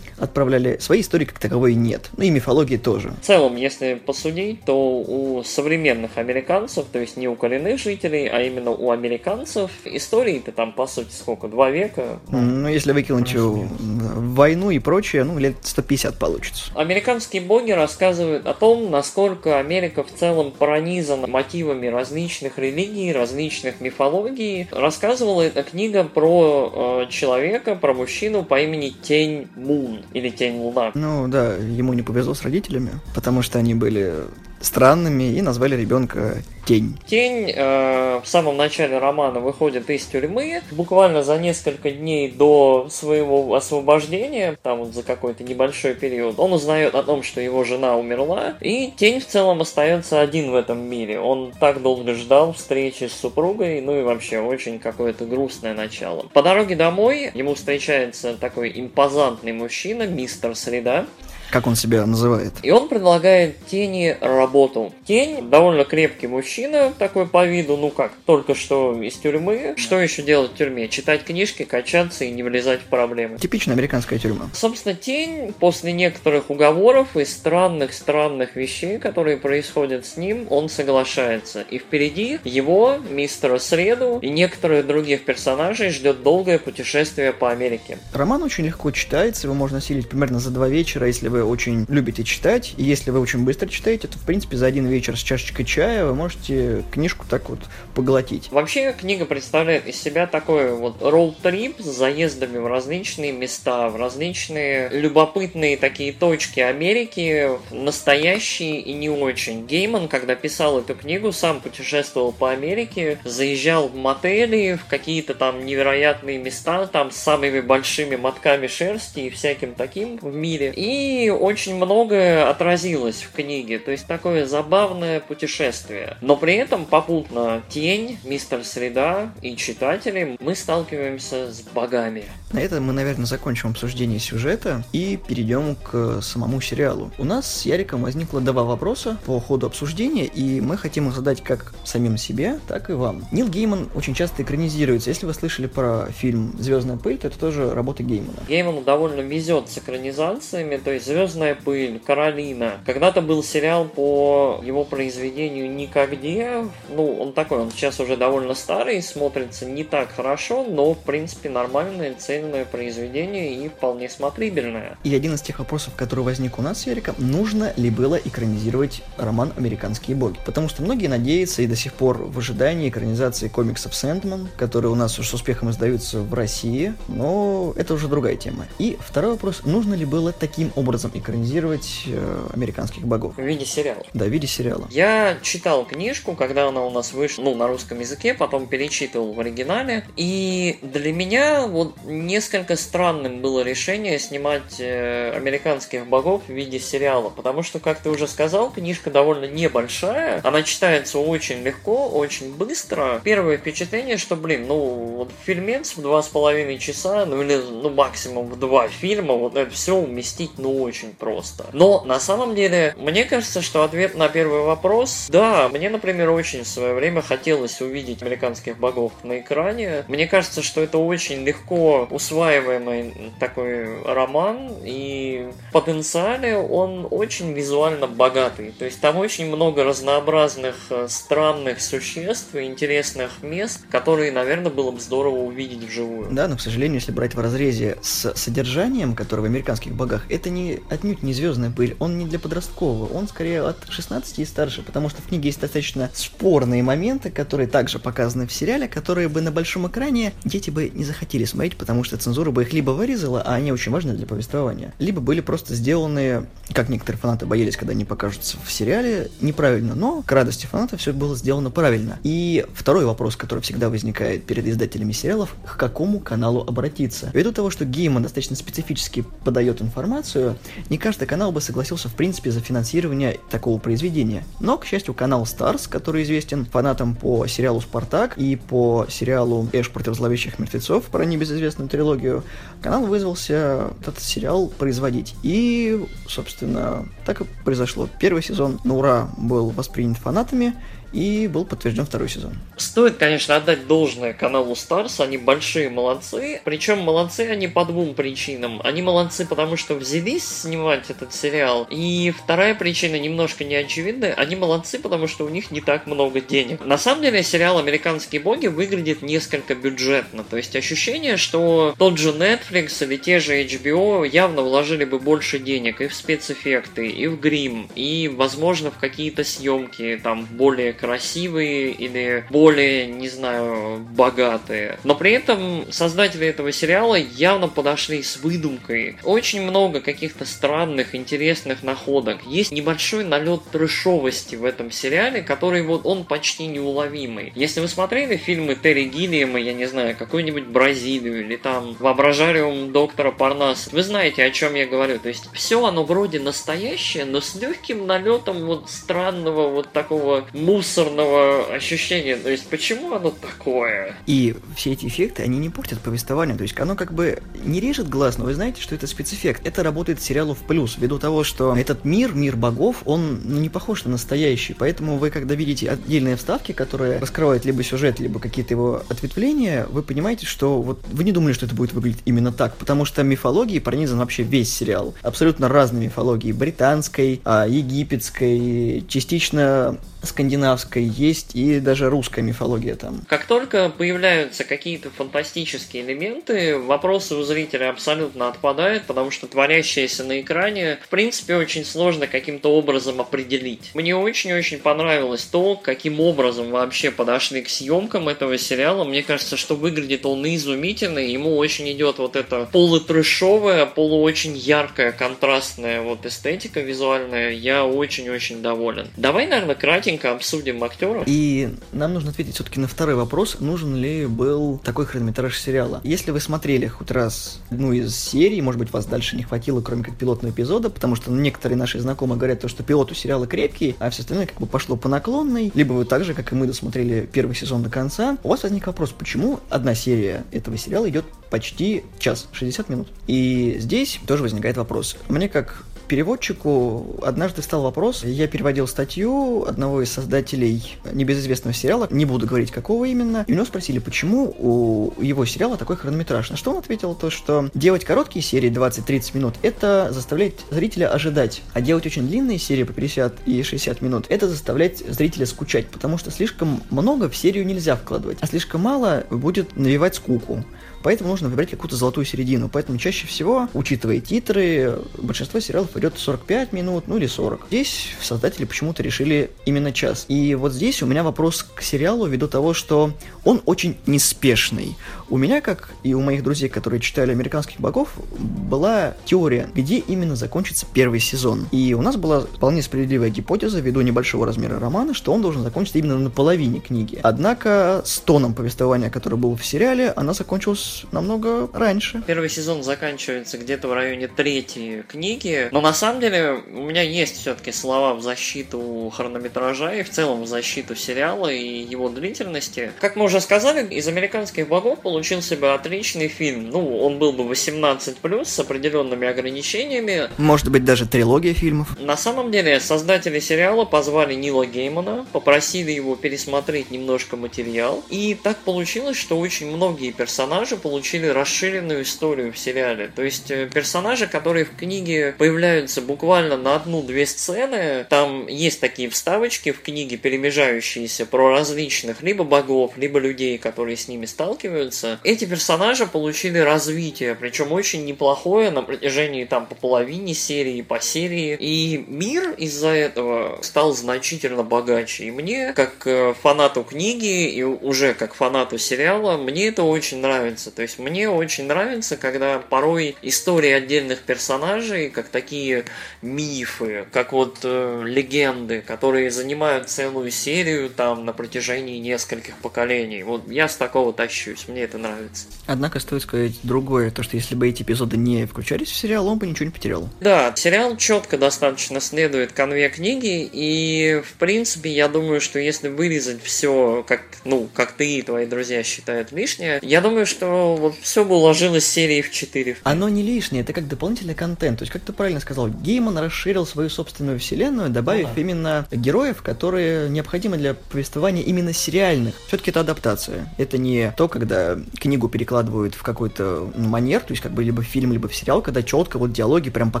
отправляли, 0.18 0.78
своей 0.78 1.02
истории 1.02 1.24
как 1.24 1.38
таковой 1.38 1.74
нет. 1.74 2.10
Ну 2.16 2.24
и 2.24 2.30
мифологии 2.30 2.76
тоже. 2.76 3.12
В 3.22 3.26
целом, 3.26 3.56
если 3.56 3.94
посудить, 3.94 4.64
то 4.64 4.98
у 4.98 5.42
современных 5.44 6.18
американцев, 6.18 6.86
то 6.92 6.98
есть 6.98 7.16
не 7.16 7.28
у 7.28 7.36
коренных 7.36 7.78
жителей, 7.78 8.26
а 8.26 8.40
именно 8.42 8.70
у 8.70 8.90
американцев, 8.90 9.70
истории-то 9.84 10.52
там, 10.52 10.72
по 10.72 10.86
сути, 10.86 11.12
сколько? 11.12 11.48
Два 11.48 11.70
века? 11.70 12.20
Ну, 12.28 12.68
если 12.68 12.92
выкинуть 12.92 13.34
войну 13.34 14.70
и 14.70 14.78
прочее, 14.78 15.24
ну, 15.24 15.38
лет 15.38 15.56
150 15.62 16.18
получится. 16.18 16.72
Американские 16.74 17.42
боги 17.42 17.72
рассказывают 17.72 18.46
о 18.46 18.54
том, 18.54 18.90
насколько 18.90 19.58
Америка 19.58 20.04
в 20.04 20.12
целом 20.12 20.52
пронизана 20.52 21.26
мотивами 21.26 21.86
различных 21.86 22.58
религий, 22.58 23.12
различных 23.12 23.80
мифологий. 23.80 24.68
Рассказывала 24.70 25.42
эта 25.42 25.62
книга 25.62 26.04
про 26.04 27.04
э, 27.06 27.10
человека, 27.10 27.74
про 27.74 27.94
мужчину 27.94 28.44
по 28.44 28.60
имени 28.60 28.90
Тень 28.90 29.48
Мун 29.56 30.03
или 30.12 30.30
Тень 30.30 30.58
Луна. 30.58 30.92
Ну 30.94 31.28
да, 31.28 31.54
ему 31.54 31.92
не 31.94 32.02
повезло 32.02 32.34
с 32.34 32.42
родителями, 32.42 32.90
потому 33.14 33.42
что 33.42 33.58
они 33.58 33.74
были 33.74 34.14
странными 34.64 35.24
и 35.24 35.42
назвали 35.42 35.76
ребенка 35.76 36.42
Тень. 36.64 36.98
Тень 37.06 37.52
э, 37.54 38.20
в 38.24 38.26
самом 38.26 38.56
начале 38.56 38.98
романа 38.98 39.40
выходит 39.40 39.90
из 39.90 40.06
тюрьмы. 40.06 40.62
Буквально 40.70 41.22
за 41.22 41.36
несколько 41.36 41.90
дней 41.90 42.30
до 42.30 42.88
своего 42.90 43.54
освобождения, 43.54 44.56
там 44.62 44.78
вот 44.78 44.94
за 44.94 45.02
какой-то 45.02 45.44
небольшой 45.44 45.94
период, 45.94 46.38
он 46.38 46.54
узнает 46.54 46.94
о 46.94 47.02
том, 47.02 47.22
что 47.22 47.40
его 47.40 47.64
жена 47.64 47.96
умерла. 47.96 48.54
И 48.62 48.90
Тень 48.96 49.20
в 49.20 49.26
целом 49.26 49.60
остается 49.60 50.20
один 50.20 50.52
в 50.52 50.54
этом 50.54 50.78
мире. 50.78 51.20
Он 51.20 51.52
так 51.60 51.82
долго 51.82 52.14
ждал 52.14 52.54
встречи 52.54 53.04
с 53.04 53.12
супругой, 53.12 53.82
ну 53.82 54.00
и 54.00 54.02
вообще 54.02 54.40
очень 54.40 54.78
какое-то 54.78 55.26
грустное 55.26 55.74
начало. 55.74 56.26
По 56.32 56.42
дороге 56.42 56.76
домой 56.76 57.30
ему 57.34 57.54
встречается 57.54 58.34
такой 58.34 58.72
импозантный 58.74 59.52
мужчина, 59.52 60.06
мистер 60.06 60.54
Среда 60.54 61.04
как 61.50 61.66
он 61.66 61.76
себя 61.76 62.04
называет. 62.06 62.52
И 62.62 62.70
он 62.70 62.88
предлагает 62.88 63.64
Тени 63.66 64.16
работу. 64.20 64.92
Тень 65.06 65.50
довольно 65.50 65.84
крепкий 65.84 66.26
мужчина, 66.26 66.92
такой 66.98 67.26
по 67.26 67.46
виду, 67.46 67.76
ну 67.76 67.90
как, 67.90 68.12
только 68.26 68.54
что 68.54 69.00
из 69.00 69.14
тюрьмы. 69.14 69.74
Что 69.76 70.00
еще 70.00 70.22
делать 70.22 70.52
в 70.52 70.56
тюрьме? 70.56 70.88
Читать 70.88 71.24
книжки, 71.24 71.64
качаться 71.64 72.24
и 72.24 72.30
не 72.30 72.42
влезать 72.42 72.80
в 72.80 72.84
проблемы. 72.84 73.38
Типичная 73.38 73.74
американская 73.74 74.18
тюрьма. 74.18 74.50
Собственно, 74.52 74.94
Тень 74.94 75.52
после 75.58 75.92
некоторых 75.92 76.50
уговоров 76.50 77.16
и 77.16 77.24
странных-странных 77.24 78.56
вещей, 78.56 78.98
которые 78.98 79.36
происходят 79.36 80.06
с 80.06 80.16
ним, 80.16 80.46
он 80.50 80.68
соглашается. 80.68 81.62
И 81.62 81.78
впереди 81.78 82.38
его, 82.44 82.96
мистера 83.10 83.58
Среду 83.58 84.18
и 84.20 84.30
некоторых 84.30 84.86
других 84.86 85.24
персонажей 85.24 85.90
ждет 85.90 86.22
долгое 86.22 86.58
путешествие 86.58 87.32
по 87.32 87.50
Америке. 87.50 87.98
Роман 88.12 88.42
очень 88.42 88.64
легко 88.64 88.90
читается, 88.90 89.46
его 89.46 89.54
можно 89.54 89.78
осилить 89.78 90.08
примерно 90.08 90.40
за 90.40 90.50
два 90.50 90.68
вечера, 90.68 91.06
если 91.06 91.28
вы 91.34 91.44
очень 91.44 91.84
любите 91.88 92.22
читать, 92.22 92.74
и 92.76 92.84
если 92.84 93.10
вы 93.10 93.18
очень 93.18 93.44
быстро 93.44 93.68
читаете, 93.68 94.06
то, 94.06 94.18
в 94.18 94.22
принципе, 94.22 94.56
за 94.56 94.66
один 94.66 94.86
вечер 94.86 95.18
с 95.18 95.22
чашечкой 95.22 95.64
чая 95.64 96.04
вы 96.06 96.14
можете 96.14 96.84
книжку 96.92 97.26
так 97.28 97.50
вот 97.50 97.58
поглотить. 97.94 98.52
Вообще, 98.52 98.92
книга 98.92 99.24
представляет 99.24 99.88
из 99.88 100.00
себя 100.00 100.28
такой 100.28 100.72
вот 100.76 101.02
роуд-трип 101.02 101.80
с 101.80 101.84
заездами 101.84 102.58
в 102.58 102.68
различные 102.68 103.32
места, 103.32 103.88
в 103.88 103.96
различные 103.96 104.88
любопытные 104.90 105.76
такие 105.76 106.12
точки 106.12 106.60
Америки, 106.60 107.50
настоящие 107.72 108.80
и 108.80 108.92
не 108.92 109.10
очень. 109.10 109.66
Гейман, 109.66 110.06
когда 110.06 110.36
писал 110.36 110.78
эту 110.78 110.94
книгу, 110.94 111.32
сам 111.32 111.60
путешествовал 111.60 112.30
по 112.30 112.52
Америке, 112.52 113.18
заезжал 113.24 113.88
в 113.88 113.96
мотели, 113.96 114.78
в 114.80 114.88
какие-то 114.88 115.34
там 115.34 115.66
невероятные 115.66 116.38
места, 116.38 116.86
там 116.86 117.10
с 117.10 117.16
самыми 117.16 117.60
большими 117.60 118.14
мотками 118.14 118.68
шерсти 118.68 119.20
и 119.20 119.30
всяким 119.30 119.74
таким 119.74 120.18
в 120.18 120.32
мире. 120.32 120.72
И 120.76 121.23
очень 121.30 121.76
многое 121.76 122.48
отразилось 122.48 123.22
в 123.22 123.32
книге, 123.32 123.78
то 123.78 123.90
есть 123.90 124.06
такое 124.06 124.46
забавное 124.46 125.20
путешествие. 125.20 126.16
Но 126.20 126.36
при 126.36 126.54
этом 126.54 126.84
попутно 126.84 127.62
Тень, 127.68 128.18
Мистер 128.24 128.64
Среда 128.64 129.32
и 129.42 129.56
читатели 129.56 130.36
мы 130.40 130.54
сталкиваемся 130.54 131.52
с 131.52 131.60
богами. 131.62 132.24
На 132.52 132.60
этом 132.60 132.84
мы, 132.84 132.92
наверное, 132.92 133.26
закончим 133.26 133.70
обсуждение 133.70 134.20
сюжета 134.20 134.84
и 134.92 135.16
перейдем 135.16 135.76
к 135.76 136.20
самому 136.22 136.60
сериалу. 136.60 137.10
У 137.18 137.24
нас 137.24 137.52
с 137.52 137.66
Яриком 137.66 138.02
возникло 138.02 138.40
два 138.40 138.62
вопроса 138.62 139.18
по 139.26 139.40
ходу 139.40 139.66
обсуждения, 139.66 140.24
и 140.24 140.60
мы 140.60 140.76
хотим 140.76 141.08
их 141.08 141.14
задать 141.14 141.42
как 141.42 141.74
самим 141.84 142.16
себе, 142.16 142.60
так 142.68 142.90
и 142.90 142.92
вам. 142.92 143.24
Нил 143.32 143.48
Гейман 143.48 143.88
очень 143.94 144.14
часто 144.14 144.42
экранизируется. 144.42 145.10
Если 145.10 145.26
вы 145.26 145.34
слышали 145.34 145.66
про 145.66 146.06
фильм 146.06 146.54
«Звездная 146.58 146.96
пыль», 146.96 147.18
то 147.18 147.26
это 147.26 147.38
тоже 147.38 147.74
работа 147.74 148.02
Геймана. 148.02 148.38
Гейману 148.48 148.82
довольно 148.82 149.20
везет 149.20 149.68
с 149.68 149.78
экранизациями, 149.78 150.76
то 150.76 150.92
есть 150.92 151.06
«Звездная 151.14 151.54
пыль», 151.54 152.00
«Каролина». 152.04 152.72
Когда-то 152.84 153.20
был 153.20 153.44
сериал 153.44 153.84
по 153.84 154.60
его 154.64 154.82
произведению 154.82 155.72
«Никогде». 155.72 156.66
Ну, 156.90 157.20
он 157.20 157.32
такой, 157.32 157.60
он 157.60 157.70
сейчас 157.70 158.00
уже 158.00 158.16
довольно 158.16 158.54
старый, 158.54 159.00
смотрится 159.00 159.64
не 159.64 159.84
так 159.84 160.10
хорошо, 160.12 160.64
но, 160.68 160.92
в 160.92 160.98
принципе, 160.98 161.50
нормальное, 161.50 162.14
цельное 162.14 162.64
произведение 162.64 163.64
и 163.64 163.68
вполне 163.68 164.08
смотрибельное. 164.08 164.98
И 165.04 165.14
один 165.14 165.34
из 165.34 165.40
тех 165.40 165.60
вопросов, 165.60 165.92
который 165.94 166.24
возник 166.24 166.58
у 166.58 166.62
нас 166.62 166.80
с 166.80 166.86
Яриком, 166.88 167.14
нужно 167.18 167.72
ли 167.76 167.90
было 167.90 168.16
экранизировать 168.16 169.02
роман 169.16 169.52
«Американские 169.56 170.16
боги». 170.16 170.40
Потому 170.44 170.68
что 170.68 170.82
многие 170.82 171.06
надеются 171.06 171.62
и 171.62 171.68
до 171.68 171.76
сих 171.76 171.92
пор 171.92 172.24
в 172.24 172.36
ожидании 172.40 172.88
экранизации 172.88 173.46
комиксов 173.46 173.94
«Сэндман», 173.94 174.48
которые 174.56 174.90
у 174.90 174.96
нас 174.96 175.14
с 175.14 175.32
успехом 175.32 175.70
издаются 175.70 176.18
в 176.22 176.34
России, 176.34 176.92
но 177.06 177.72
это 177.76 177.94
уже 177.94 178.08
другая 178.08 178.34
тема. 178.34 178.66
И 178.80 178.98
второй 178.98 179.34
вопрос, 179.34 179.62
нужно 179.64 179.94
ли 179.94 180.04
было 180.04 180.32
таким 180.32 180.72
образом 180.74 181.03
образом 181.04 181.10
экранизировать 181.14 182.04
э, 182.06 182.46
американских 182.52 183.02
богов. 183.02 183.36
В 183.36 183.42
виде 183.42 183.64
сериала. 183.64 184.02
Да, 184.12 184.24
в 184.24 184.28
виде 184.28 184.46
сериала. 184.46 184.86
Я 184.90 185.38
читал 185.42 185.84
книжку, 185.84 186.34
когда 186.34 186.68
она 186.68 186.84
у 186.84 186.90
нас 186.90 187.12
вышла, 187.12 187.42
ну, 187.42 187.54
на 187.54 187.66
русском 187.66 188.00
языке, 188.00 188.34
потом 188.34 188.66
перечитывал 188.66 189.32
в 189.32 189.40
оригинале, 189.40 190.04
и 190.16 190.78
для 190.82 191.12
меня 191.12 191.66
вот 191.66 191.94
несколько 192.04 192.76
странным 192.76 193.40
было 193.40 193.62
решение 193.62 194.18
снимать 194.18 194.78
э, 194.78 195.32
американских 195.36 196.06
богов 196.06 196.42
в 196.46 196.52
виде 196.52 196.78
сериала, 196.78 197.30
потому 197.30 197.62
что, 197.62 197.78
как 197.78 198.00
ты 198.00 198.10
уже 198.10 198.26
сказал, 198.26 198.70
книжка 198.70 199.10
довольно 199.10 199.46
небольшая, 199.46 200.40
она 200.44 200.62
читается 200.62 201.18
очень 201.18 201.62
легко, 201.62 202.08
очень 202.08 202.54
быстро. 202.54 203.20
Первое 203.24 203.58
впечатление, 203.58 204.16
что, 204.16 204.36
блин, 204.36 204.66
ну, 204.66 204.76
вот 205.18 205.30
фильмец 205.44 205.96
в 205.96 206.02
два 206.02 206.22
с 206.22 206.28
половиной 206.28 206.78
часа, 206.78 207.26
ну 207.26 207.42
или, 207.42 207.56
ну, 207.56 207.90
максимум 207.90 208.48
в 208.48 208.58
два 208.58 208.88
фильма, 208.88 209.34
вот 209.34 209.56
это 209.56 209.70
все 209.70 209.94
уместить, 209.94 210.52
ну, 210.58 210.82
очень 210.94 211.12
просто. 211.12 211.66
Но, 211.72 212.04
на 212.04 212.20
самом 212.20 212.54
деле, 212.54 212.94
мне 212.96 213.24
кажется, 213.24 213.62
что 213.62 213.82
ответ 213.82 214.14
на 214.14 214.28
первый 214.28 214.60
вопрос, 214.60 215.26
да, 215.28 215.68
мне, 215.68 215.90
например, 215.90 216.30
очень 216.30 216.62
в 216.62 216.68
свое 216.68 216.94
время 216.94 217.20
хотелось 217.20 217.80
увидеть 217.80 218.22
американских 218.22 218.78
богов 218.78 219.12
на 219.24 219.40
экране. 219.40 220.04
Мне 220.06 220.28
кажется, 220.28 220.62
что 220.62 220.80
это 220.82 220.98
очень 220.98 221.44
легко 221.44 222.06
усваиваемый 222.10 223.32
такой 223.40 224.02
роман, 224.04 224.70
и 224.84 225.50
в 225.68 225.72
потенциале 225.72 226.56
он 226.56 227.08
очень 227.10 227.52
визуально 227.52 228.06
богатый. 228.06 228.72
То 228.78 228.84
есть 228.84 229.00
там 229.00 229.16
очень 229.16 229.46
много 229.46 229.82
разнообразных 229.82 230.76
э, 230.90 231.08
странных 231.08 231.80
существ 231.80 232.54
и 232.54 232.64
интересных 232.64 233.42
мест, 233.42 233.80
которые, 233.90 234.30
наверное, 234.30 234.70
было 234.70 234.92
бы 234.92 235.00
здорово 235.00 235.38
увидеть 235.38 235.82
вживую. 235.82 236.28
Да, 236.30 236.46
но, 236.46 236.56
к 236.56 236.60
сожалению, 236.60 237.00
если 237.00 237.10
брать 237.10 237.34
в 237.34 237.40
разрезе 237.40 237.98
с 238.00 238.32
содержанием, 238.36 239.16
которое 239.16 239.42
в 239.42 239.46
американских 239.46 239.92
богах, 239.92 240.24
это 240.30 240.50
не 240.50 240.83
отнюдь 240.90 241.22
не 241.22 241.32
звездная 241.32 241.70
пыль, 241.70 241.96
он 241.98 242.18
не 242.18 242.26
для 242.26 242.38
подросткового, 242.38 243.12
он 243.12 243.28
скорее 243.28 243.62
от 243.62 243.76
16 243.88 244.38
и 244.38 244.44
старше, 244.44 244.82
потому 244.82 245.08
что 245.08 245.22
в 245.22 245.26
книге 245.26 245.48
есть 245.48 245.60
достаточно 245.60 246.10
спорные 246.14 246.82
моменты, 246.82 247.30
которые 247.30 247.66
также 247.66 247.98
показаны 247.98 248.46
в 248.46 248.52
сериале, 248.52 248.88
которые 248.88 249.28
бы 249.28 249.40
на 249.40 249.50
большом 249.50 249.88
экране 249.88 250.32
дети 250.44 250.70
бы 250.70 250.90
не 250.90 251.04
захотели 251.04 251.44
смотреть, 251.44 251.76
потому 251.76 252.04
что 252.04 252.16
цензура 252.16 252.50
бы 252.50 252.62
их 252.62 252.72
либо 252.72 252.90
вырезала, 252.90 253.42
а 253.42 253.54
они 253.54 253.72
очень 253.72 253.92
важны 253.92 254.14
для 254.14 254.26
повествования, 254.26 254.92
либо 254.98 255.20
были 255.20 255.40
просто 255.40 255.74
сделаны, 255.74 256.46
как 256.72 256.88
некоторые 256.88 257.20
фанаты 257.20 257.46
боялись, 257.46 257.76
когда 257.76 257.92
они 257.92 258.04
покажутся 258.04 258.56
в 258.64 258.70
сериале, 258.70 259.30
неправильно, 259.40 259.94
но 259.94 260.22
к 260.22 260.32
радости 260.32 260.66
фанатов 260.66 261.00
все 261.00 261.12
было 261.12 261.36
сделано 261.36 261.70
правильно. 261.70 262.18
И 262.22 262.64
второй 262.74 263.04
вопрос, 263.04 263.36
который 263.36 263.60
всегда 263.60 263.90
возникает 263.90 264.44
перед 264.44 264.66
издателями 264.66 265.12
сериалов, 265.12 265.54
к 265.64 265.76
какому 265.76 266.20
каналу 266.20 266.64
обратиться. 266.66 267.30
Ввиду 267.32 267.52
того, 267.52 267.70
что 267.70 267.84
Гейман 267.84 268.22
достаточно 268.22 268.56
специфически 268.56 269.24
подает 269.44 269.82
информацию, 269.82 270.56
не 270.90 270.98
каждый 270.98 271.26
канал 271.26 271.52
бы 271.52 271.60
согласился 271.60 272.08
в 272.08 272.14
принципе 272.14 272.50
за 272.50 272.60
финансирование 272.60 273.38
такого 273.50 273.78
произведения. 273.78 274.44
Но, 274.60 274.78
к 274.78 274.84
счастью, 274.84 275.14
канал 275.14 275.44
Stars, 275.44 275.88
который 275.88 276.22
известен 276.22 276.64
фанатам 276.66 277.14
по 277.14 277.46
сериалу 277.46 277.80
«Спартак» 277.80 278.38
и 278.38 278.56
по 278.56 279.06
сериалу 279.08 279.68
«Эш 279.72 279.90
против 279.90 280.14
зловещих 280.14 280.58
мертвецов» 280.58 281.04
про 281.04 281.24
небезызвестную 281.24 281.88
трилогию, 281.88 282.44
канал 282.80 283.04
вызвался 283.06 283.90
этот 284.00 284.20
сериал 284.20 284.68
производить. 284.68 285.34
И, 285.42 286.04
собственно, 286.28 287.06
так 287.24 287.40
и 287.40 287.44
произошло. 287.64 288.08
Первый 288.18 288.42
сезон 288.42 288.80
на 288.84 288.96
ура 288.96 289.28
был 289.36 289.70
воспринят 289.70 290.18
фанатами, 290.18 290.74
и 291.14 291.46
был 291.46 291.64
подтвержден 291.64 292.04
второй 292.04 292.28
сезон. 292.28 292.52
Стоит, 292.76 293.16
конечно, 293.16 293.54
отдать 293.54 293.86
должное 293.86 294.32
каналу 294.32 294.72
Stars, 294.72 295.22
они 295.22 295.38
большие 295.38 295.88
молодцы. 295.88 296.60
Причем 296.64 296.98
молодцы 296.98 297.42
они 297.42 297.68
по 297.68 297.84
двум 297.84 298.14
причинам. 298.14 298.80
Они 298.82 299.00
молодцы, 299.00 299.46
потому 299.46 299.76
что 299.76 299.94
взялись 299.94 300.44
снимать 300.44 301.10
этот 301.10 301.32
сериал. 301.32 301.86
И 301.88 302.34
вторая 302.36 302.74
причина 302.74 303.16
немножко 303.16 303.64
неочевидная. 303.64 304.34
Они 304.34 304.56
молодцы, 304.56 304.98
потому 304.98 305.28
что 305.28 305.44
у 305.44 305.48
них 305.48 305.70
не 305.70 305.80
так 305.80 306.06
много 306.06 306.40
денег. 306.40 306.84
На 306.84 306.98
самом 306.98 307.22
деле 307.22 307.44
сериал 307.44 307.78
«Американские 307.78 308.40
боги» 308.40 308.66
выглядит 308.66 309.22
несколько 309.22 309.76
бюджетно. 309.76 310.42
То 310.42 310.56
есть 310.56 310.74
ощущение, 310.74 311.36
что 311.36 311.94
тот 311.96 312.18
же 312.18 312.30
Netflix 312.30 313.04
или 313.04 313.16
те 313.16 313.38
же 313.38 313.62
HBO 313.62 314.26
явно 314.26 314.62
вложили 314.62 315.04
бы 315.04 315.20
больше 315.20 315.60
денег 315.60 316.00
и 316.00 316.08
в 316.08 316.14
спецэффекты, 316.14 317.06
и 317.06 317.28
в 317.28 317.38
грим, 317.38 317.88
и, 317.94 318.28
возможно, 318.34 318.90
в 318.90 318.98
какие-то 318.98 319.44
съемки 319.44 320.20
там 320.20 320.44
более 320.44 320.92
красивые 321.04 321.90
или 321.90 322.46
более, 322.48 323.06
не 323.06 323.28
знаю, 323.28 323.98
богатые. 324.16 324.98
Но 325.04 325.14
при 325.14 325.32
этом 325.32 325.84
создатели 325.92 326.46
этого 326.46 326.72
сериала 326.72 327.16
явно 327.16 327.68
подошли 327.68 328.22
с 328.22 328.38
выдумкой. 328.38 329.18
Очень 329.22 329.60
много 329.62 330.00
каких-то 330.00 330.46
странных, 330.46 331.14
интересных 331.14 331.82
находок. 331.82 332.38
Есть 332.46 332.72
небольшой 332.72 333.22
налет 333.22 333.64
трешовости 333.70 334.56
в 334.56 334.64
этом 334.64 334.90
сериале, 334.90 335.42
который 335.42 335.82
вот 335.82 336.06
он 336.06 336.24
почти 336.24 336.66
неуловимый. 336.66 337.52
Если 337.54 337.80
вы 337.80 337.88
смотрели 337.88 338.38
фильмы 338.38 338.74
Терри 338.74 339.04
Гиллиама, 339.04 339.60
я 339.60 339.74
не 339.74 339.84
знаю, 339.84 340.16
какую-нибудь 340.16 340.64
Бразилию 340.64 341.44
или 341.44 341.56
там 341.56 341.96
Воображариум 341.98 342.92
доктора 342.92 343.30
Парнаса, 343.30 343.90
вы 343.92 344.02
знаете, 344.02 344.42
о 344.42 344.50
чем 344.50 344.74
я 344.74 344.86
говорю. 344.86 345.18
То 345.18 345.28
есть 345.28 345.50
все 345.52 345.84
оно 345.84 346.02
вроде 346.02 346.40
настоящее, 346.40 347.26
но 347.26 347.42
с 347.42 347.54
легким 347.56 348.06
налетом 348.06 348.64
вот 348.64 348.88
странного 348.88 349.68
вот 349.68 349.92
такого 349.92 350.46
муса 350.54 350.93
мусорного 350.94 351.74
ощущения. 351.74 352.36
То 352.36 352.50
есть, 352.50 352.66
почему 352.68 353.14
оно 353.14 353.30
такое? 353.30 354.14
И 354.26 354.54
все 354.76 354.92
эти 354.92 355.06
эффекты, 355.06 355.42
они 355.42 355.58
не 355.58 355.70
портят 355.70 356.00
повествование. 356.00 356.56
То 356.56 356.62
есть, 356.62 356.78
оно 356.78 356.94
как 356.94 357.12
бы 357.12 357.42
не 357.64 357.80
режет 357.80 358.08
глаз, 358.08 358.38
но 358.38 358.44
вы 358.44 358.54
знаете, 358.54 358.80
что 358.80 358.94
это 358.94 359.06
спецэффект. 359.06 359.66
Это 359.66 359.82
работает 359.82 360.22
сериалу 360.22 360.54
в 360.54 360.58
плюс, 360.58 360.96
ввиду 360.98 361.18
того, 361.18 361.42
что 361.44 361.76
этот 361.76 362.04
мир, 362.04 362.34
мир 362.34 362.56
богов, 362.56 363.02
он 363.04 363.40
ну, 363.44 363.60
не 363.60 363.68
похож 363.68 364.04
на 364.04 364.12
настоящий. 364.12 364.74
Поэтому 364.74 365.16
вы, 365.16 365.30
когда 365.30 365.54
видите 365.54 365.90
отдельные 365.90 366.36
вставки, 366.36 366.72
которые 366.72 367.18
раскрывают 367.18 367.64
либо 367.64 367.82
сюжет, 367.82 368.20
либо 368.20 368.38
какие-то 368.38 368.74
его 368.74 369.02
ответвления, 369.08 369.86
вы 369.90 370.02
понимаете, 370.02 370.46
что 370.46 370.80
вот 370.80 371.00
вы 371.10 371.24
не 371.24 371.32
думали, 371.32 371.52
что 371.52 371.66
это 371.66 371.74
будет 371.74 371.92
выглядеть 371.92 372.22
именно 372.24 372.52
так. 372.52 372.76
Потому 372.76 373.04
что 373.04 373.22
мифологии 373.22 373.78
пронизан 373.78 374.18
вообще 374.18 374.42
весь 374.42 374.72
сериал. 374.72 375.14
Абсолютно 375.22 375.68
разные 375.68 376.06
мифологии. 376.06 376.52
Британской, 376.52 377.40
а, 377.44 377.66
египетской, 377.66 379.04
частично 379.08 379.98
скандинавской, 380.24 381.04
есть 381.04 381.54
и 381.54 381.80
даже 381.80 382.10
русская 382.10 382.42
мифология 382.42 382.94
там. 382.94 383.24
Как 383.28 383.46
только 383.46 383.88
появляются 383.90 384.64
какие-то 384.64 385.10
фантастические 385.10 386.04
элементы, 386.04 386.78
вопросы 386.78 387.34
у 387.34 387.42
зрителя 387.42 387.90
абсолютно 387.90 388.48
отпадают, 388.48 389.04
потому 389.04 389.30
что 389.30 389.46
творящееся 389.46 390.24
на 390.24 390.40
экране, 390.40 390.98
в 391.02 391.08
принципе, 391.08 391.56
очень 391.56 391.84
сложно 391.84 392.26
каким-то 392.26 392.70
образом 392.70 393.20
определить. 393.20 393.90
Мне 393.94 394.16
очень-очень 394.16 394.78
понравилось 394.78 395.44
то, 395.44 395.76
каким 395.76 396.20
образом 396.20 396.70
вообще 396.70 397.10
подошли 397.10 397.62
к 397.62 397.68
съемкам 397.68 398.28
этого 398.28 398.58
сериала. 398.58 399.04
Мне 399.04 399.22
кажется, 399.22 399.56
что 399.56 399.74
выглядит 399.76 400.26
он 400.26 400.44
изумительно, 400.46 401.18
ему 401.18 401.56
очень 401.56 401.90
идет 401.92 402.18
вот 402.18 402.36
эта 402.36 402.68
полутрешовая, 402.72 403.86
полу 403.86 404.22
очень 404.22 404.56
яркая, 404.56 405.12
контрастная 405.12 406.00
вот 406.02 406.26
эстетика 406.26 406.80
визуальная. 406.80 407.50
Я 407.50 407.84
очень-очень 407.84 408.62
доволен. 408.62 409.08
Давай, 409.16 409.46
наверное, 409.46 409.74
кратенько 409.74 410.13
быстренько 410.14 410.32
обсудим 410.32 410.82
актеров. 410.84 411.24
И 411.26 411.74
нам 411.92 412.14
нужно 412.14 412.30
ответить 412.30 412.54
все-таки 412.54 412.80
на 412.80 412.88
второй 412.88 413.14
вопрос, 413.14 413.58
нужен 413.60 413.96
ли 413.96 414.26
был 414.26 414.78
такой 414.78 415.06
хронометраж 415.06 415.58
сериала. 415.58 416.00
Если 416.04 416.30
вы 416.30 416.40
смотрели 416.40 416.86
хоть 416.86 417.10
раз 417.10 417.60
ну 417.70 417.92
из 417.92 418.16
серии, 418.16 418.60
может 418.60 418.78
быть, 418.78 418.92
вас 418.92 419.06
дальше 419.06 419.36
не 419.36 419.42
хватило, 419.42 419.80
кроме 419.80 420.04
как 420.04 420.16
пилотного 420.16 420.52
эпизода, 420.52 420.90
потому 420.90 421.16
что 421.16 421.30
некоторые 421.30 421.76
наши 421.76 422.00
знакомые 422.00 422.38
говорят, 422.38 422.60
то, 422.60 422.68
что 422.68 422.82
пилот 422.82 423.10
у 423.10 423.14
сериала 423.14 423.46
крепкий, 423.46 423.96
а 423.98 424.10
все 424.10 424.22
остальное 424.22 424.46
как 424.46 424.58
бы 424.58 424.66
пошло 424.66 424.96
по 424.96 425.08
наклонной, 425.08 425.72
либо 425.74 425.92
вы 425.92 426.04
так 426.04 426.24
же, 426.24 426.34
как 426.34 426.52
и 426.52 426.54
мы, 426.54 426.66
досмотрели 426.66 427.28
первый 427.30 427.54
сезон 427.54 427.82
до 427.82 427.90
конца. 427.90 428.38
У 428.42 428.48
вас 428.48 428.62
возник 428.62 428.86
вопрос, 428.86 429.10
почему 429.10 429.60
одна 429.70 429.94
серия 429.94 430.44
этого 430.52 430.76
сериала 430.76 431.08
идет 431.08 431.24
почти 431.50 432.04
час, 432.18 432.48
60 432.52 432.88
минут. 432.88 433.08
И 433.26 433.76
здесь 433.78 434.20
тоже 434.26 434.42
возникает 434.42 434.76
вопрос. 434.76 435.16
Мне 435.28 435.48
как 435.48 435.84
переводчику 436.06 437.16
однажды 437.22 437.62
стал 437.62 437.82
вопрос, 437.82 438.24
я 438.24 438.46
переводил 438.46 438.86
статью 438.86 439.64
одного 439.66 440.02
из 440.02 440.12
создателей 440.12 440.96
небезызвестного 441.12 441.74
сериала, 441.74 442.08
не 442.10 442.24
буду 442.24 442.46
говорить 442.46 442.70
какого 442.70 443.04
именно, 443.04 443.44
и 443.46 443.52
у 443.52 443.54
него 443.54 443.64
спросили, 443.64 443.98
почему 443.98 444.54
у 444.58 445.22
его 445.22 445.44
сериала 445.44 445.76
такой 445.76 445.96
хронометраж. 445.96 446.50
На 446.50 446.56
что 446.56 446.72
он 446.72 446.78
ответил 446.78 447.14
то, 447.14 447.30
что 447.30 447.70
делать 447.74 448.04
короткие 448.04 448.42
серии 448.42 448.70
20-30 448.70 449.36
минут, 449.36 449.54
это 449.62 450.08
заставляет 450.12 450.60
зрителя 450.70 451.12
ожидать, 451.12 451.62
а 451.72 451.80
делать 451.80 452.06
очень 452.06 452.26
длинные 452.26 452.58
серии 452.58 452.84
по 452.84 452.92
50 452.92 453.46
и 453.46 453.62
60 453.62 454.00
минут, 454.00 454.26
это 454.28 454.48
заставляет 454.48 454.98
зрителя 454.98 455.46
скучать, 455.46 455.88
потому 455.88 456.18
что 456.18 456.30
слишком 456.30 456.82
много 456.90 457.28
в 457.28 457.36
серию 457.36 457.66
нельзя 457.66 457.96
вкладывать, 457.96 458.38
а 458.40 458.46
слишком 458.46 458.82
мало 458.82 459.24
будет 459.30 459.76
навевать 459.76 460.14
скуку. 460.14 460.64
Поэтому 461.04 461.30
нужно 461.30 461.50
выбрать 461.50 461.70
какую-то 461.70 461.96
золотую 461.96 462.24
середину. 462.24 462.68
Поэтому 462.68 462.98
чаще 462.98 463.26
всего, 463.26 463.68
учитывая 463.74 464.20
титры, 464.20 464.98
большинство 465.18 465.60
сериалов 465.60 465.94
идет 465.96 466.18
45 466.18 466.72
минут, 466.72 467.04
ну 467.06 467.18
или 467.18 467.26
40. 467.26 467.66
Здесь 467.68 468.08
создатели 468.20 468.64
почему-то 468.64 469.02
решили 469.02 469.50
именно 469.66 469.92
час. 469.92 470.24
И 470.28 470.54
вот 470.54 470.72
здесь 470.72 471.02
у 471.02 471.06
меня 471.06 471.22
вопрос 471.22 471.62
к 471.62 471.82
сериалу 471.82 472.26
ввиду 472.26 472.48
того, 472.48 472.72
что 472.72 473.12
он 473.44 473.60
очень 473.66 473.98
неспешный. 474.06 474.96
У 475.28 475.36
меня, 475.36 475.60
как 475.60 475.90
и 476.02 476.14
у 476.14 476.22
моих 476.22 476.42
друзей, 476.42 476.70
которые 476.70 477.00
читали 477.00 477.32
«Американских 477.32 477.80
богов», 477.80 478.08
была 478.38 479.14
теория, 479.26 479.68
где 479.74 479.98
именно 479.98 480.36
закончится 480.36 480.86
первый 480.90 481.20
сезон. 481.20 481.68
И 481.70 481.92
у 481.92 482.00
нас 482.00 482.16
была 482.16 482.40
вполне 482.42 482.82
справедливая 482.82 483.28
гипотеза 483.28 483.80
ввиду 483.80 484.00
небольшого 484.00 484.46
размера 484.46 484.78
романа, 484.78 485.12
что 485.12 485.34
он 485.34 485.42
должен 485.42 485.62
закончиться 485.62 485.98
именно 485.98 486.18
на 486.18 486.30
половине 486.30 486.80
книги. 486.80 487.18
Однако 487.22 488.02
с 488.06 488.20
тоном 488.20 488.54
повествования, 488.54 489.10
который 489.10 489.38
был 489.38 489.54
в 489.54 489.66
сериале, 489.66 490.10
она 490.10 490.32
закончилась 490.32 490.93
намного 491.12 491.68
раньше. 491.72 492.22
Первый 492.26 492.48
сезон 492.48 492.82
заканчивается 492.82 493.58
где-то 493.58 493.88
в 493.88 493.92
районе 493.92 494.28
третьей 494.28 495.02
книги, 495.02 495.68
но 495.70 495.80
на 495.80 495.92
самом 495.92 496.20
деле 496.20 496.62
у 496.72 496.82
меня 496.82 497.02
есть 497.02 497.40
все-таки 497.40 497.72
слова 497.72 498.14
в 498.14 498.22
защиту 498.22 499.12
хронометража 499.14 499.94
и 499.94 500.02
в 500.02 500.10
целом 500.10 500.42
в 500.42 500.46
защиту 500.46 500.94
сериала 500.94 501.48
и 501.48 501.82
его 501.82 502.08
длительности. 502.08 502.92
Как 503.00 503.16
мы 503.16 503.24
уже 503.24 503.40
сказали, 503.40 503.86
из 503.86 504.08
«Американских 504.08 504.68
богов» 504.68 505.00
получился 505.00 505.56
бы 505.56 505.72
отличный 505.72 506.28
фильм. 506.28 506.70
Ну, 506.70 506.98
он 506.98 507.18
был 507.18 507.32
бы 507.32 507.44
18+, 507.44 508.44
с 508.44 508.58
определенными 508.58 509.26
ограничениями. 509.26 510.30
Может 510.38 510.70
быть, 510.70 510.84
даже 510.84 511.06
трилогия 511.06 511.54
фильмов. 511.54 511.98
На 512.00 512.16
самом 512.16 512.50
деле, 512.50 512.80
создатели 512.80 513.38
сериала 513.40 513.84
позвали 513.84 514.34
Нила 514.34 514.66
Геймана, 514.66 515.26
попросили 515.32 515.92
его 515.92 516.16
пересмотреть 516.16 516.90
немножко 516.90 517.36
материал, 517.36 518.02
и 518.10 518.34
так 518.34 518.58
получилось, 518.58 519.16
что 519.16 519.38
очень 519.38 519.74
многие 519.74 520.10
персонажи 520.12 520.76
получили 520.84 521.26
расширенную 521.28 522.02
историю 522.02 522.52
в 522.52 522.58
сериале. 522.58 523.10
То 523.16 523.22
есть 523.22 523.50
э, 523.50 523.70
персонажи, 523.72 524.26
которые 524.26 524.66
в 524.66 524.76
книге 524.76 525.34
появляются 525.38 526.02
буквально 526.02 526.58
на 526.58 526.74
одну-две 526.74 527.24
сцены, 527.24 528.04
там 528.10 528.46
есть 528.48 528.80
такие 528.80 529.08
вставочки 529.08 529.72
в 529.72 529.80
книге, 529.80 530.18
перемежающиеся 530.18 531.24
про 531.24 531.48
различных 531.48 532.22
либо 532.22 532.44
богов, 532.44 532.98
либо 532.98 533.18
людей, 533.18 533.56
которые 533.56 533.96
с 533.96 534.08
ними 534.08 534.26
сталкиваются. 534.26 535.18
Эти 535.24 535.46
персонажи 535.46 536.06
получили 536.06 536.58
развитие, 536.58 537.34
причем 537.34 537.72
очень 537.72 538.04
неплохое 538.04 538.70
на 538.70 538.82
протяжении 538.82 539.46
там 539.46 539.64
по 539.64 539.74
половине 539.74 540.34
серии, 540.34 540.82
по 540.82 541.00
серии. 541.00 541.56
И 541.58 542.04
мир 542.08 542.50
из-за 542.58 542.88
этого 542.88 543.58
стал 543.62 543.94
значительно 543.94 544.62
богаче. 544.62 545.24
И 545.24 545.30
мне, 545.30 545.72
как 545.72 546.06
э, 546.06 546.34
фанату 546.42 546.84
книги 546.84 547.48
и 547.48 547.62
уже 547.62 548.12
как 548.12 548.34
фанату 548.34 548.76
сериала, 548.76 549.38
мне 549.38 549.68
это 549.68 549.82
очень 549.84 550.18
нравится. 550.18 550.73
То 550.74 550.82
есть 550.82 550.98
мне 550.98 551.28
очень 551.28 551.66
нравится, 551.66 552.16
когда 552.16 552.58
порой 552.58 553.16
истории 553.22 553.70
отдельных 553.70 554.20
персонажей, 554.20 555.10
как 555.10 555.28
такие 555.28 555.84
мифы, 556.22 557.06
как 557.12 557.32
вот 557.32 557.60
э, 557.62 558.02
легенды, 558.04 558.80
которые 558.80 559.30
занимают 559.30 559.88
целую 559.88 560.30
серию 560.30 560.90
там 560.90 561.24
на 561.24 561.32
протяжении 561.32 561.98
нескольких 561.98 562.56
поколений. 562.58 563.22
Вот 563.22 563.48
я 563.48 563.68
с 563.68 563.76
такого 563.76 564.12
тащусь, 564.12 564.68
мне 564.68 564.82
это 564.82 564.98
нравится. 564.98 565.46
Однако 565.66 566.00
стоит 566.00 566.22
сказать 566.22 566.52
другое, 566.62 567.10
то 567.10 567.22
что 567.22 567.36
если 567.36 567.54
бы 567.54 567.68
эти 567.68 567.82
эпизоды 567.82 568.16
не 568.16 568.46
включались 568.46 568.88
в 568.90 568.96
сериал, 568.96 569.28
он 569.28 569.38
бы 569.38 569.46
ничего 569.46 569.66
не 569.66 569.72
потерял. 569.72 570.08
Да, 570.20 570.52
сериал 570.56 570.96
четко 570.96 571.38
достаточно 571.38 572.00
следует 572.00 572.52
конве 572.52 572.88
книги, 572.88 573.48
и 573.52 574.22
в 574.24 574.34
принципе 574.34 574.90
я 574.90 575.08
думаю, 575.08 575.40
что 575.40 575.58
если 575.58 575.88
вырезать 575.88 576.42
все, 576.42 577.04
как, 577.06 577.22
ну, 577.44 577.68
как 577.74 577.92
ты 577.92 578.18
и 578.18 578.22
твои 578.22 578.46
друзья 578.46 578.82
считают 578.82 579.32
лишнее, 579.32 579.78
я 579.82 580.00
думаю, 580.00 580.26
что 580.26 580.63
вот 580.76 580.94
все 581.00 581.24
бы 581.24 581.36
уложилось 581.36 581.86
серии 581.86 582.22
в 582.22 582.30
4. 582.30 582.78
Оно 582.82 583.08
не 583.08 583.22
лишнее, 583.22 583.62
это 583.62 583.72
как 583.72 583.88
дополнительный 583.88 584.34
контент. 584.34 584.78
То 584.78 584.82
есть, 584.82 584.92
как 584.92 585.02
ты 585.02 585.12
правильно 585.12 585.40
сказал, 585.40 585.68
Гейман 585.68 586.18
расширил 586.18 586.66
свою 586.66 586.88
собственную 586.88 587.38
вселенную, 587.38 587.90
добавив 587.90 588.28
ну, 588.28 588.34
да. 588.34 588.40
именно 588.40 588.86
героев, 588.90 589.42
которые 589.42 590.08
необходимы 590.08 590.56
для 590.56 590.74
повествования 590.74 591.42
именно 591.42 591.72
сериальных. 591.72 592.34
Все-таки 592.48 592.70
это 592.70 592.80
адаптация. 592.80 593.48
Это 593.58 593.78
не 593.78 594.12
то, 594.16 594.28
когда 594.28 594.78
книгу 594.98 595.28
перекладывают 595.28 595.94
в 595.94 596.02
какой-то 596.02 596.70
манер, 596.76 597.20
то 597.20 597.32
есть 597.32 597.42
как 597.42 597.52
бы 597.52 597.62
либо 597.62 597.82
в 597.82 597.86
фильм, 597.86 598.12
либо 598.12 598.28
в 598.28 598.34
сериал, 598.34 598.62
когда 598.62 598.82
четко 598.82 599.18
вот 599.18 599.32
диалоги 599.32 599.70
прям 599.70 599.90
по 599.90 600.00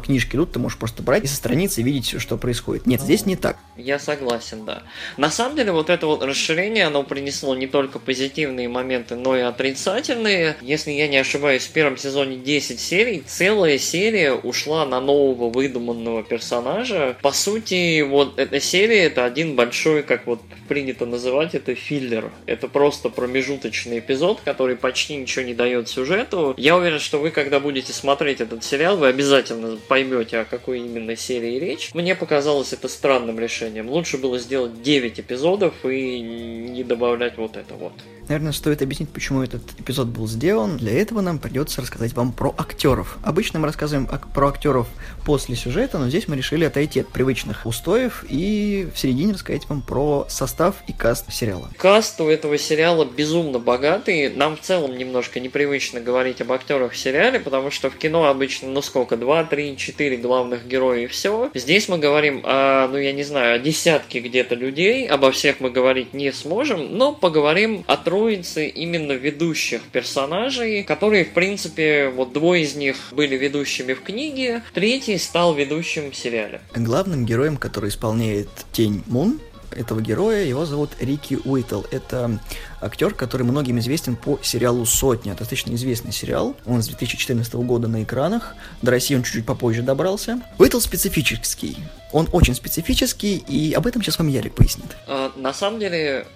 книжке 0.00 0.36
идут, 0.36 0.52
ты 0.52 0.58
можешь 0.58 0.78
просто 0.78 1.02
брать 1.02 1.24
и 1.24 1.26
со 1.26 1.36
страницы 1.36 1.82
видеть, 1.82 2.20
что 2.20 2.36
происходит. 2.36 2.86
Нет, 2.86 3.00
здесь 3.00 3.26
не 3.26 3.36
так. 3.36 3.56
Я 3.76 3.98
согласен, 3.98 4.64
да. 4.64 4.82
На 5.16 5.30
самом 5.30 5.56
деле, 5.56 5.72
вот 5.72 5.90
это 5.90 6.06
вот 6.06 6.22
расширение, 6.22 6.86
оно 6.86 7.02
принесло 7.02 7.54
не 7.54 7.66
только 7.66 7.98
позитивные 7.98 8.68
моменты, 8.68 9.16
но 9.16 9.36
и 9.36 9.40
отрицательные. 9.40 10.43
Если 10.60 10.90
я 10.90 11.08
не 11.08 11.16
ошибаюсь, 11.16 11.64
в 11.64 11.70
первом 11.70 11.96
сезоне 11.96 12.36
10 12.36 12.80
серий, 12.80 13.22
целая 13.26 13.78
серия 13.78 14.32
ушла 14.32 14.86
на 14.86 15.00
нового 15.00 15.50
выдуманного 15.50 16.22
персонажа. 16.22 17.16
По 17.22 17.32
сути, 17.32 18.02
вот 18.02 18.38
эта 18.38 18.60
серия 18.60 19.04
это 19.04 19.24
один 19.24 19.56
большой, 19.56 20.02
как 20.02 20.26
вот 20.26 20.40
принято 20.68 21.06
называть, 21.06 21.54
это 21.54 21.74
филлер. 21.74 22.30
Это 22.46 22.68
просто 22.68 23.08
промежуточный 23.08 23.98
эпизод, 23.98 24.40
который 24.44 24.76
почти 24.76 25.16
ничего 25.16 25.44
не 25.44 25.54
дает 25.54 25.88
сюжету. 25.88 26.54
Я 26.56 26.76
уверен, 26.76 27.00
что 27.00 27.18
вы, 27.18 27.30
когда 27.30 27.60
будете 27.60 27.92
смотреть 27.92 28.40
этот 28.40 28.64
сериал, 28.64 28.96
вы 28.96 29.08
обязательно 29.08 29.76
поймете, 29.88 30.38
о 30.38 30.44
какой 30.44 30.80
именно 30.80 31.16
серии 31.16 31.58
речь. 31.58 31.90
Мне 31.94 32.14
показалось 32.14 32.72
это 32.72 32.88
странным 32.88 33.38
решением. 33.38 33.88
Лучше 33.88 34.18
было 34.18 34.38
сделать 34.38 34.82
9 34.82 35.20
эпизодов 35.20 35.74
и 35.84 36.20
не 36.20 36.84
добавлять 36.84 37.36
вот 37.36 37.56
это 37.56 37.74
вот. 37.74 37.92
Наверное, 38.28 38.52
стоит 38.52 38.80
объяснить, 38.82 39.10
почему 39.10 39.42
этот 39.42 39.62
эпизод 39.78 40.08
был 40.08 40.26
сделан. 40.26 40.76
Для 40.78 40.92
этого 41.00 41.20
нам 41.20 41.38
придется 41.38 41.82
рассказать 41.82 42.14
вам 42.14 42.32
про 42.32 42.54
актеров. 42.56 43.18
Обычно 43.22 43.58
мы 43.58 43.66
рассказываем 43.66 44.08
про 44.34 44.48
актеров 44.48 44.86
после 45.26 45.56
сюжета, 45.56 45.98
но 45.98 46.08
здесь 46.08 46.26
мы 46.28 46.36
решили 46.36 46.64
отойти 46.64 47.00
от 47.00 47.08
привычных 47.08 47.66
устоев 47.66 48.24
и 48.28 48.88
в 48.94 48.98
середине 48.98 49.34
рассказать 49.34 49.68
вам 49.68 49.82
про 49.82 50.26
состав 50.28 50.76
и 50.86 50.92
каст 50.92 51.32
сериала. 51.32 51.70
Каст 51.76 52.20
у 52.20 52.28
этого 52.28 52.56
сериала 52.58 53.04
безумно 53.04 53.58
богатый. 53.58 54.30
Нам 54.30 54.56
в 54.56 54.60
целом 54.60 54.96
немножко 54.96 55.40
непривычно 55.40 56.00
говорить 56.00 56.40
об 56.40 56.52
актерах 56.52 56.92
в 56.92 56.96
сериале, 56.96 57.40
потому 57.40 57.70
что 57.70 57.90
в 57.90 57.96
кино 57.96 58.24
обычно, 58.24 58.68
ну 58.68 58.82
сколько, 58.82 59.16
2, 59.16 59.44
3, 59.44 59.76
4 59.76 60.16
главных 60.16 60.66
героя 60.66 61.00
и 61.00 61.06
все. 61.06 61.50
Здесь 61.54 61.88
мы 61.88 61.98
говорим 61.98 62.42
о, 62.44 62.88
ну 62.88 62.96
я 62.96 63.12
не 63.12 63.22
знаю, 63.22 63.56
о 63.56 63.58
десятке 63.58 64.20
где-то 64.20 64.54
людей. 64.54 65.06
Обо 65.06 65.30
всех 65.30 65.60
мы 65.60 65.70
говорить 65.70 66.14
не 66.14 66.32
сможем, 66.32 66.96
но 66.96 67.12
поговорим 67.12 67.84
о 67.86 67.96
троице 68.14 68.68
именно 68.68 69.12
ведущих 69.12 69.82
персонажей, 69.90 70.84
которые, 70.84 71.24
в 71.24 71.32
принципе, 71.32 72.10
вот 72.10 72.32
двое 72.32 72.62
из 72.62 72.76
них 72.76 72.96
были 73.10 73.34
ведущими 73.36 73.92
в 73.92 74.02
книге, 74.02 74.62
третий 74.72 75.18
стал 75.18 75.52
ведущим 75.52 76.12
в 76.12 76.14
сериале. 76.14 76.60
Главным 76.76 77.26
героем, 77.26 77.56
который 77.56 77.88
исполняет 77.90 78.48
Тень 78.70 79.02
Мун, 79.06 79.40
этого 79.72 80.00
героя, 80.00 80.44
его 80.44 80.64
зовут 80.64 80.90
Рики 81.00 81.40
Уитл. 81.44 81.82
Это 81.90 82.38
актер, 82.80 83.14
который 83.14 83.42
многим 83.42 83.80
известен 83.80 84.14
по 84.14 84.38
сериалу 84.40 84.86
«Сотня». 84.86 85.32
Достаточно 85.32 85.74
известный 85.74 86.12
сериал. 86.12 86.54
Он 86.66 86.84
с 86.84 86.86
2014 86.86 87.52
года 87.54 87.88
на 87.88 88.04
экранах. 88.04 88.54
До 88.80 88.92
России 88.92 89.16
он 89.16 89.24
чуть-чуть 89.24 89.44
попозже 89.44 89.82
добрался. 89.82 90.40
Уитл 90.60 90.78
специфический. 90.78 91.78
Он 92.12 92.28
очень 92.30 92.54
специфический, 92.54 93.38
и 93.38 93.72
об 93.72 93.88
этом 93.88 94.02
сейчас 94.02 94.18
вам 94.18 94.28
Ярик 94.28 94.54
пояснит. 94.54 94.96
А, 95.08 95.32
на 95.34 95.52
самом 95.52 95.80
деле, 95.80 96.28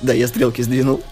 да, 0.00 0.12
я 0.12 0.28
стрелки 0.28 0.62
сдвинул. 0.62 1.02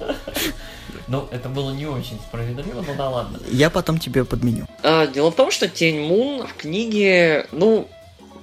Ну, 1.09 1.29
это 1.31 1.49
было 1.49 1.73
не 1.73 1.87
очень 1.87 2.19
справедливо, 2.19 2.83
но 2.87 2.95
да 2.95 3.11
ладно. 3.11 3.39
Я 3.51 3.71
потом 3.71 3.99
тебе 3.99 4.25
подменю. 4.25 4.67
А, 4.83 5.07
дело 5.07 5.31
в 5.31 5.35
том, 5.35 5.51
что 5.51 5.69
Тень 5.69 6.01
Мун 6.01 6.47
в 6.47 6.55
книге, 6.55 7.47
ну, 7.53 7.89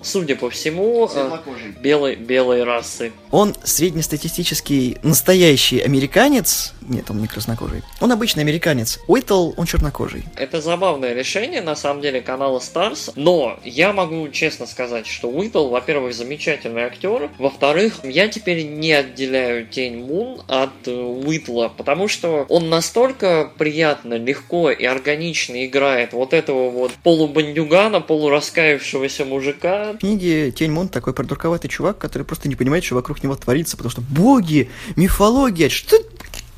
судя 0.01 0.35
по 0.35 0.49
всему, 0.49 1.09
э, 1.13 1.39
белой, 1.81 2.15
белой 2.15 2.63
расы. 2.63 3.11
Он 3.31 3.55
среднестатистический 3.63 4.97
настоящий 5.03 5.79
американец. 5.79 6.73
Нет, 6.81 7.09
он 7.09 7.21
не 7.21 7.27
краснокожий. 7.27 7.83
Он 8.01 8.11
обычный 8.11 8.41
американец. 8.41 8.99
Уитл, 9.07 9.51
он 9.57 9.65
чернокожий. 9.65 10.23
Это 10.35 10.61
забавное 10.61 11.13
решение, 11.13 11.61
на 11.61 11.75
самом 11.75 12.01
деле, 12.01 12.21
канала 12.21 12.59
Stars. 12.59 13.11
Но 13.15 13.59
я 13.63 13.93
могу 13.93 14.27
честно 14.29 14.65
сказать, 14.65 15.05
что 15.05 15.29
Уитл, 15.29 15.69
во-первых, 15.69 16.13
замечательный 16.13 16.83
актер. 16.83 17.29
Во-вторых, 17.37 17.99
я 18.03 18.27
теперь 18.27 18.65
не 18.65 18.91
отделяю 18.93 19.67
Тень 19.67 20.03
Мун 20.05 20.41
от 20.47 20.87
э, 20.87 20.91
Уитла, 20.91 21.71
потому 21.75 22.07
что 22.07 22.45
он 22.49 22.69
настолько 22.69 23.51
приятно, 23.57 24.15
легко 24.15 24.71
и 24.71 24.85
органично 24.85 25.65
играет 25.65 26.13
вот 26.13 26.33
этого 26.33 26.69
вот 26.69 26.91
полубандюгана, 27.03 28.01
полураскаявшегося 28.01 29.25
мужика, 29.25 29.88
в 29.93 29.97
книге 29.97 30.51
Тень 30.51 30.71
Мун 30.71 30.87
такой 30.87 31.13
придурковатый 31.13 31.69
чувак, 31.69 31.97
который 31.97 32.23
просто 32.23 32.49
не 32.49 32.55
понимает, 32.55 32.83
что 32.83 32.95
вокруг 32.95 33.23
него 33.23 33.35
творится, 33.35 33.77
потому 33.77 33.91
что 33.91 34.01
боги, 34.01 34.69
мифология, 34.95 35.69
что 35.69 35.97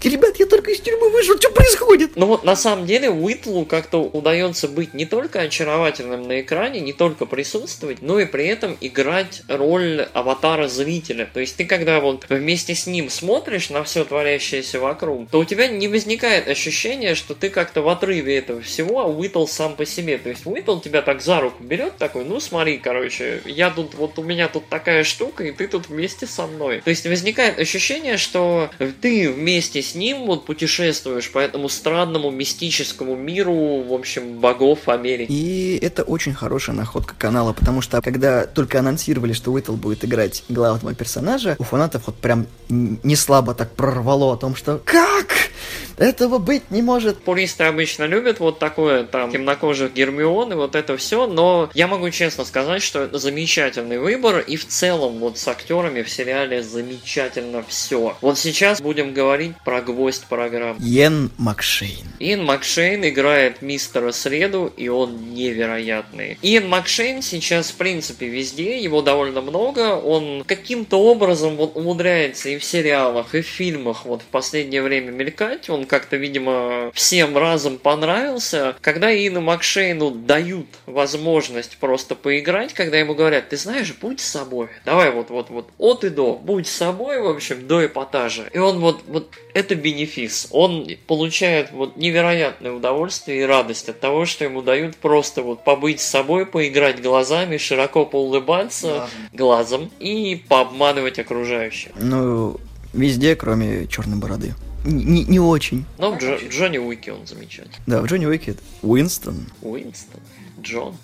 Ребят, 0.04 0.38
я 0.40 0.48
только 0.48 0.72
из 0.72 0.80
тюрьмы 0.80 1.10
вышел, 1.10 1.38
что 1.38 1.52
происходит? 1.52 2.16
Ну 2.16 2.26
вот 2.26 2.44
на 2.44 2.56
самом 2.56 2.88
деле 2.88 3.12
Уитлу 3.12 3.66
как-то 3.66 4.00
удается 4.00 4.68
быть 4.68 4.94
не 4.96 5.06
только 5.06 5.42
очаровательным 5.42 6.28
на 6.28 6.42
экране, 6.42 6.80
не 6.80 6.92
только 6.92 7.26
присутствовать, 7.26 8.02
но 8.02 8.20
и 8.20 8.26
при 8.26 8.48
этом 8.48 8.76
играть 8.82 9.44
роль 9.48 10.08
аватара 10.14 10.68
зрителя. 10.68 11.30
То 11.32 11.40
есть 11.40 11.56
ты 11.56 11.66
когда 11.66 12.00
вот 12.00 12.26
вместе 12.30 12.74
с 12.74 12.88
ним 12.88 13.10
смотришь 13.10 13.70
на 13.70 13.84
все 13.84 14.04
творящееся 14.04 14.80
вокруг, 14.80 15.30
то 15.30 15.40
у 15.40 15.46
тебя 15.46 15.68
не 15.68 15.88
возникает 15.88 16.48
ощущения, 16.48 17.14
что 17.14 17.36
ты 17.36 17.50
как-то 17.50 17.82
в 17.82 17.90
отрыве 17.90 18.38
этого 18.38 18.62
всего, 18.62 19.02
а 19.02 19.06
Уитл 19.06 19.46
сам 19.46 19.76
по 19.76 19.86
себе. 19.86 20.18
То 20.18 20.30
есть 20.30 20.46
Уитл 20.46 20.80
тебя 20.80 21.04
так 21.04 21.22
за 21.22 21.40
руку 21.42 21.64
берет, 21.64 21.98
такой, 21.98 22.26
ну 22.26 22.40
смотри, 22.40 22.80
короче, 22.80 23.42
я 23.46 23.70
тут, 23.70 23.94
вот 23.94 24.18
у 24.18 24.24
меня 24.24 24.48
тут 24.48 24.68
такая 24.68 25.04
штука, 25.04 25.44
и 25.44 25.52
ты 25.52 25.68
тут 25.68 25.90
вместе 25.90 26.26
со 26.26 26.48
мной. 26.48 26.82
То 26.82 26.90
есть 26.90 27.06
возникает 27.06 27.60
ощущение, 27.60 28.18
что 28.18 28.72
ты 29.02 29.30
вместе 29.30 29.82
с 29.82 29.91
ним 29.96 30.26
вот 30.26 30.46
путешествуешь 30.46 31.32
по 31.32 31.40
этому 31.40 31.70
странному 31.70 32.32
мистическому 32.32 33.16
миру, 33.16 33.84
в 33.84 33.94
общем, 33.94 34.40
богов 34.40 34.90
Америки. 34.90 35.32
И 35.32 35.80
это 35.82 36.04
очень 36.04 36.34
хорошая 36.34 36.76
находка 36.76 37.16
канала, 37.18 37.54
потому 37.54 37.82
что 37.82 38.02
когда 38.02 38.46
только 38.46 38.80
анонсировали, 38.80 39.34
что 39.34 39.52
Уитл 39.52 39.74
будет 39.74 40.06
играть 40.06 40.44
главного 40.50 40.96
персонажа, 40.96 41.56
у 41.60 41.64
фанатов 41.64 42.04
вот 42.08 42.16
прям 42.16 42.48
не 42.70 43.16
слабо 43.16 43.54
так 43.54 43.72
прорвало 43.76 44.34
о 44.34 44.38
том, 44.38 44.56
что 44.56 44.82
«Как? 44.84 45.51
Этого 45.98 46.38
быть 46.38 46.70
не 46.72 46.82
может!» 46.82 47.22
Пуристы 47.24 47.64
обычно 47.66 48.06
любят 48.06 48.40
вот 48.40 48.60
такое, 48.60 49.04
там, 49.04 49.32
темнокожих 49.32 49.94
Гермион 49.94 50.54
и 50.54 50.56
вот 50.56 50.76
это 50.76 50.98
все, 50.98 51.28
но 51.28 51.70
я 51.74 51.88
могу 51.88 52.10
честно 52.10 52.46
сказать, 52.46 52.82
что 52.82 53.02
это 53.02 53.20
замечательный 53.20 54.00
выбор, 54.00 54.40
и 54.40 54.56
в 54.56 54.68
целом 54.68 55.20
вот 55.20 55.38
с 55.38 55.48
актерами 55.48 56.02
в 56.02 56.10
сериале 56.10 56.64
замечательно 56.64 57.64
все. 57.68 58.18
Вот 58.22 58.38
сейчас 58.38 58.82
будем 58.82 59.14
говорить 59.14 59.54
про 59.64 59.82
гвоздь 59.82 60.26
программы. 60.26 60.78
Йен 60.80 61.32
Макшейн. 61.38 62.06
Иэн 62.20 62.44
Макшейн 62.44 63.08
играет 63.08 63.62
мистера 63.62 64.12
Среду, 64.12 64.72
и 64.78 64.88
он 64.88 65.34
невероятный. 65.34 66.38
Иэн 66.42 66.68
Макшейн 66.68 67.22
сейчас, 67.22 67.72
в 67.72 67.76
принципе, 67.76 68.28
везде, 68.28 68.80
его 68.80 69.02
довольно 69.02 69.42
много, 69.42 69.96
он 69.96 70.44
каким-то 70.46 71.02
образом 71.02 71.56
вот 71.56 71.76
умудряется 71.76 72.50
и 72.50 72.58
в 72.58 72.64
сериалах, 72.64 73.34
и 73.36 73.42
в 73.42 73.48
фильмах 73.48 74.06
вот 74.06 74.22
в 74.22 74.26
последнее 74.26 74.82
время 74.82 75.12
мелькать, 75.12 75.61
он 75.70 75.86
как-то, 75.86 76.18
видимо, 76.18 76.92
всем 76.94 77.38
разом 77.38 77.78
понравился. 77.78 78.76
Когда 78.82 79.14
Иэну 79.14 79.42
Макшейну 79.42 80.12
дают 80.12 80.68
возможность 80.86 81.78
просто 81.78 82.16
поиграть, 82.16 82.74
когда 82.74 82.98
ему 82.98 83.16
говорят, 83.16 83.50
ты 83.50 83.58
знаешь, 83.58 83.94
будь 84.00 84.20
собой, 84.20 84.70
давай 84.86 85.12
вот, 85.12 85.30
вот, 85.30 85.50
вот, 85.50 85.70
от 85.78 86.04
и 86.04 86.10
до, 86.10 86.36
будь 86.36 86.68
собой, 86.68 87.22
в 87.22 87.28
общем, 87.28 87.68
до 87.68 87.86
эпатажа. 87.86 88.44
И 88.54 88.58
он 88.58 88.80
вот, 88.80 89.02
вот, 89.08 89.30
это 89.54 89.76
бенефис. 89.76 90.48
Он 90.52 90.88
получает 91.08 91.72
вот 91.72 91.98
невероятное 91.98 92.72
удовольствие 92.72 93.42
и 93.42 93.46
радость 93.46 93.90
от 93.90 94.00
того, 94.00 94.26
что 94.26 94.46
ему 94.46 94.62
дают 94.62 94.96
просто 94.98 95.42
вот 95.42 95.64
побыть 95.64 96.02
с 96.02 96.06
собой, 96.06 96.46
поиграть 96.46 97.02
глазами, 97.02 97.58
широко 97.58 98.06
поулыбаться 98.06 99.10
глазом, 99.34 99.82
глазом 99.82 99.92
и 100.00 100.44
пообманывать 100.48 101.20
окружающих. 101.20 101.92
Ну, 101.96 102.58
везде, 102.94 103.36
кроме 103.36 103.88
черной 103.88 104.18
бороды. 104.18 104.54
Не, 104.84 105.24
не 105.26 105.40
очень. 105.40 105.86
Но 105.98 106.12
в 106.14 106.18
Джо, 106.18 106.38
Джонни 106.50 106.78
Уике 106.78 107.14
он 107.14 107.28
замечательный. 107.28 107.76
Да, 107.86 108.02
в 108.02 108.06
Джонни 108.06 108.26
Уике 108.26 108.56
Уинстон. 108.82 109.46
Уинстон. 109.62 110.22
Джон. 110.62 110.96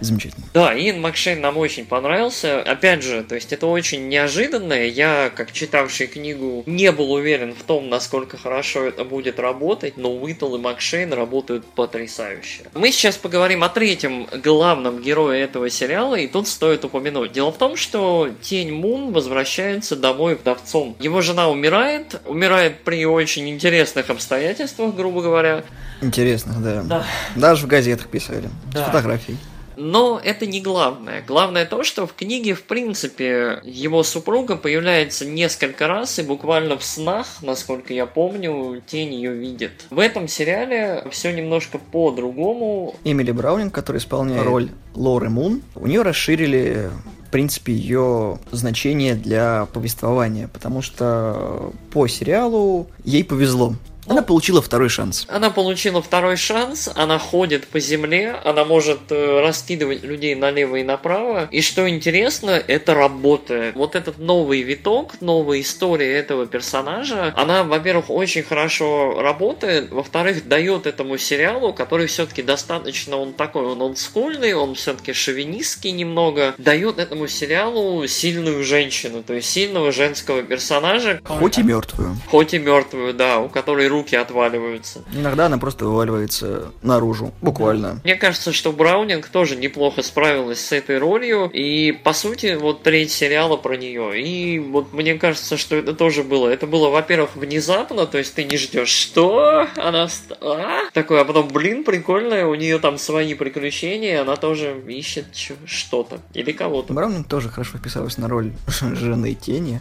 Замечательно. 0.00 0.46
Да, 0.54 0.78
Иэн 0.78 1.00
Макшейн 1.00 1.40
нам 1.40 1.56
очень 1.56 1.84
понравился. 1.84 2.62
Опять 2.62 3.02
же, 3.02 3.24
то 3.24 3.34
есть 3.34 3.52
это 3.52 3.66
очень 3.66 4.08
неожиданное. 4.08 4.86
Я, 4.86 5.30
как 5.34 5.52
читавший 5.52 6.06
книгу, 6.06 6.62
не 6.66 6.92
был 6.92 7.12
уверен 7.12 7.54
в 7.54 7.62
том, 7.64 7.88
насколько 7.88 8.36
хорошо 8.36 8.84
это 8.84 9.04
будет 9.04 9.40
работать, 9.40 9.96
но 9.96 10.14
Уитл 10.14 10.54
и 10.54 10.58
Макшейн 10.58 11.12
работают 11.12 11.64
потрясающе. 11.66 12.62
Мы 12.74 12.92
сейчас 12.92 13.16
поговорим 13.16 13.64
о 13.64 13.68
третьем 13.68 14.28
главном 14.42 15.02
герое 15.02 15.42
этого 15.42 15.68
сериала, 15.68 16.14
и 16.14 16.28
тут 16.28 16.46
стоит 16.46 16.84
упомянуть. 16.84 17.32
Дело 17.32 17.50
в 17.50 17.58
том, 17.58 17.76
что 17.76 18.30
Тень 18.40 18.72
Мун 18.72 19.12
возвращается 19.12 19.96
домой 19.96 20.36
вдовцом. 20.36 20.96
Его 21.00 21.22
жена 21.22 21.48
умирает, 21.48 22.20
умирает 22.26 22.84
при 22.84 23.04
очень 23.04 23.48
интересных 23.48 24.10
обстоятельствах, 24.10 24.94
грубо 24.94 25.22
говоря. 25.22 25.64
Интересных, 26.00 26.62
да. 26.62 26.82
Да. 26.82 27.06
Даже 27.36 27.66
в 27.66 27.68
газетах 27.68 28.08
писали. 28.08 28.48
Да. 28.72 28.82
С 28.82 28.86
фотографией. 28.86 29.38
Но 29.78 30.20
это 30.22 30.44
не 30.44 30.60
главное. 30.60 31.22
Главное 31.24 31.64
то, 31.64 31.84
что 31.84 32.06
в 32.08 32.12
книге, 32.12 32.54
в 32.54 32.64
принципе, 32.64 33.60
его 33.62 34.02
супруга 34.02 34.56
появляется 34.56 35.24
несколько 35.24 35.86
раз, 35.86 36.18
и 36.18 36.22
буквально 36.22 36.76
в 36.76 36.82
снах, 36.82 37.26
насколько 37.42 37.94
я 37.94 38.06
помню, 38.06 38.82
тень 38.84 39.14
ее 39.14 39.32
видит. 39.32 39.86
В 39.90 40.00
этом 40.00 40.26
сериале 40.26 41.04
все 41.12 41.32
немножко 41.32 41.78
по-другому. 41.78 42.96
Эмили 43.04 43.30
Браунинг, 43.30 43.72
которая 43.72 44.00
исполняет 44.00 44.44
роль 44.44 44.70
Лоры 44.94 45.30
Мун, 45.30 45.62
у 45.76 45.86
нее 45.86 46.02
расширили 46.02 46.90
в 47.28 47.30
принципе, 47.30 47.74
ее 47.74 48.38
значение 48.52 49.14
для 49.14 49.66
повествования, 49.74 50.48
потому 50.48 50.80
что 50.80 51.74
по 51.92 52.06
сериалу 52.06 52.86
ей 53.04 53.22
повезло. 53.22 53.74
Она 54.08 54.22
получила 54.22 54.62
второй 54.62 54.88
шанс. 54.88 55.26
Она 55.28 55.50
получила 55.50 56.00
второй 56.02 56.36
шанс, 56.36 56.88
она 56.94 57.18
ходит 57.18 57.66
по 57.68 57.80
земле, 57.80 58.36
она 58.44 58.64
может 58.64 59.10
э, 59.10 59.40
раскидывать 59.40 60.02
людей 60.02 60.34
налево 60.34 60.76
и 60.76 60.82
направо. 60.82 61.48
И 61.50 61.60
что 61.60 61.88
интересно, 61.88 62.50
это 62.50 62.94
работает. 62.94 63.74
Вот 63.74 63.94
этот 63.94 64.18
новый 64.18 64.62
виток, 64.62 65.20
новая 65.20 65.60
история 65.60 66.16
этого 66.16 66.46
персонажа, 66.46 67.32
она, 67.36 67.64
во-первых, 67.64 68.10
очень 68.10 68.42
хорошо 68.42 69.20
работает, 69.20 69.90
во-вторых, 69.90 70.48
дает 70.48 70.86
этому 70.86 71.18
сериалу, 71.18 71.72
который 71.72 72.06
все-таки 72.06 72.42
достаточно, 72.42 73.16
он 73.16 73.32
такой, 73.32 73.64
он 73.64 73.82
олдскульный, 73.82 74.54
он 74.54 74.74
все-таки 74.74 75.12
шовинистский 75.12 75.90
немного, 75.90 76.54
дает 76.58 76.98
этому 76.98 77.28
сериалу 77.28 78.06
сильную 78.06 78.64
женщину, 78.64 79.22
то 79.22 79.34
есть 79.34 79.50
сильного 79.50 79.92
женского 79.92 80.42
персонажа. 80.42 81.20
Хоть 81.24 81.58
и 81.58 81.62
мертвую. 81.62 82.16
Хоть 82.30 82.54
и 82.54 82.58
мертвую, 82.58 83.14
да, 83.14 83.40
у 83.40 83.48
которой 83.48 83.88
руки 83.98 84.14
отваливаются. 84.16 85.02
Иногда 85.12 85.46
она 85.46 85.58
просто 85.58 85.84
вываливается 85.84 86.72
наружу, 86.82 87.32
буквально. 87.42 88.00
Мне 88.04 88.14
кажется, 88.14 88.52
что 88.52 88.72
Браунинг 88.72 89.28
тоже 89.28 89.56
неплохо 89.56 90.02
справилась 90.02 90.60
с 90.60 90.72
этой 90.72 90.98
ролью, 90.98 91.50
и, 91.52 91.92
по 91.92 92.12
сути, 92.12 92.54
вот 92.54 92.82
треть 92.82 93.10
сериала 93.10 93.56
про 93.56 93.76
нее. 93.76 94.20
И 94.22 94.58
вот 94.60 94.92
мне 94.92 95.14
кажется, 95.14 95.56
что 95.56 95.76
это 95.76 95.94
тоже 95.94 96.22
было. 96.22 96.48
Это 96.48 96.66
было, 96.66 96.90
во-первых, 96.90 97.34
внезапно, 97.34 98.06
то 98.06 98.18
есть 98.18 98.34
ты 98.34 98.44
не 98.44 98.56
ждешь, 98.56 98.88
что 98.88 99.66
она... 99.76 100.08
А? 100.40 100.90
Такое, 100.92 101.22
а 101.22 101.24
потом, 101.24 101.48
блин, 101.48 101.82
прикольная, 101.82 102.46
у 102.46 102.54
нее 102.54 102.78
там 102.78 102.98
свои 102.98 103.34
приключения, 103.34 104.22
она 104.22 104.36
тоже 104.36 104.80
ищет 104.86 105.26
что-то 105.66 106.20
или 106.34 106.52
кого-то. 106.52 106.92
Браунинг 106.92 107.26
тоже 107.26 107.48
хорошо 107.48 107.78
вписалась 107.78 108.16
на 108.16 108.28
роль 108.28 108.52
жены 108.80 109.34
тени, 109.34 109.80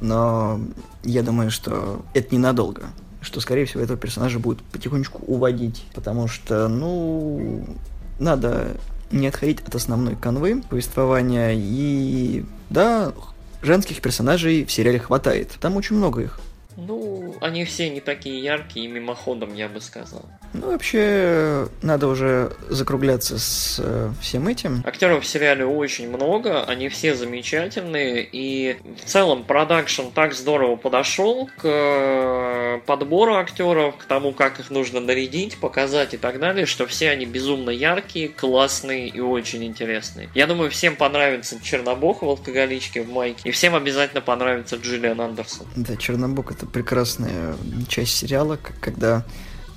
но 0.00 0.60
я 1.02 1.22
думаю, 1.22 1.50
что 1.50 2.02
это 2.14 2.34
ненадолго 2.34 2.90
что, 3.26 3.40
скорее 3.40 3.66
всего, 3.66 3.82
этого 3.82 3.98
персонажа 3.98 4.38
будет 4.38 4.62
потихонечку 4.62 5.20
уводить, 5.26 5.84
потому 5.94 6.28
что, 6.28 6.68
ну, 6.68 7.66
надо 8.18 8.76
не 9.10 9.26
отходить 9.26 9.60
от 9.66 9.74
основной 9.74 10.14
канвы 10.14 10.62
повествования, 10.68 11.52
и, 11.54 12.44
да, 12.70 13.12
женских 13.62 14.00
персонажей 14.00 14.64
в 14.64 14.70
сериале 14.70 15.00
хватает, 15.00 15.50
там 15.60 15.76
очень 15.76 15.96
много 15.96 16.22
их. 16.22 16.40
Ну, 16.76 17.34
они 17.40 17.64
все 17.64 17.88
не 17.88 18.00
такие 18.00 18.42
яркие, 18.42 18.88
мимоходом, 18.88 19.54
я 19.54 19.68
бы 19.68 19.80
сказал. 19.80 20.24
Ну, 20.52 20.70
вообще, 20.70 21.68
надо 21.82 22.08
уже 22.08 22.52
закругляться 22.68 23.38
с 23.38 23.80
э, 23.82 24.10
всем 24.20 24.48
этим. 24.48 24.82
Актеров 24.86 25.24
в 25.24 25.26
сериале 25.26 25.66
очень 25.66 26.08
много, 26.08 26.64
они 26.64 26.88
все 26.88 27.14
замечательные, 27.14 28.26
и 28.30 28.76
в 29.04 29.04
целом 29.04 29.44
продакшн 29.44 30.08
так 30.14 30.34
здорово 30.34 30.76
подошел 30.76 31.48
к 31.58 31.64
э, 31.64 32.80
подбору 32.86 33.36
актеров, 33.36 33.96
к 33.96 34.04
тому, 34.04 34.32
как 34.32 34.60
их 34.60 34.70
нужно 34.70 35.00
нарядить, 35.00 35.58
показать 35.58 36.14
и 36.14 36.16
так 36.16 36.38
далее, 36.38 36.66
что 36.66 36.86
все 36.86 37.10
они 37.10 37.26
безумно 37.26 37.70
яркие, 37.70 38.28
классные 38.28 39.08
и 39.08 39.20
очень 39.20 39.64
интересные. 39.64 40.28
Я 40.34 40.46
думаю, 40.46 40.70
всем 40.70 40.96
понравится 40.96 41.56
Чернобог 41.62 42.22
в 42.22 42.28
алкоголичке 42.28 43.02
в 43.02 43.10
майке, 43.10 43.48
и 43.48 43.50
всем 43.50 43.74
обязательно 43.74 44.20
понравится 44.20 44.76
Джиллиан 44.76 45.20
Андерсон. 45.20 45.66
Да, 45.76 45.96
Чернобог 45.96 46.52
это 46.52 46.65
прекрасная 46.72 47.54
часть 47.88 48.16
сериала, 48.16 48.58
когда 48.80 49.24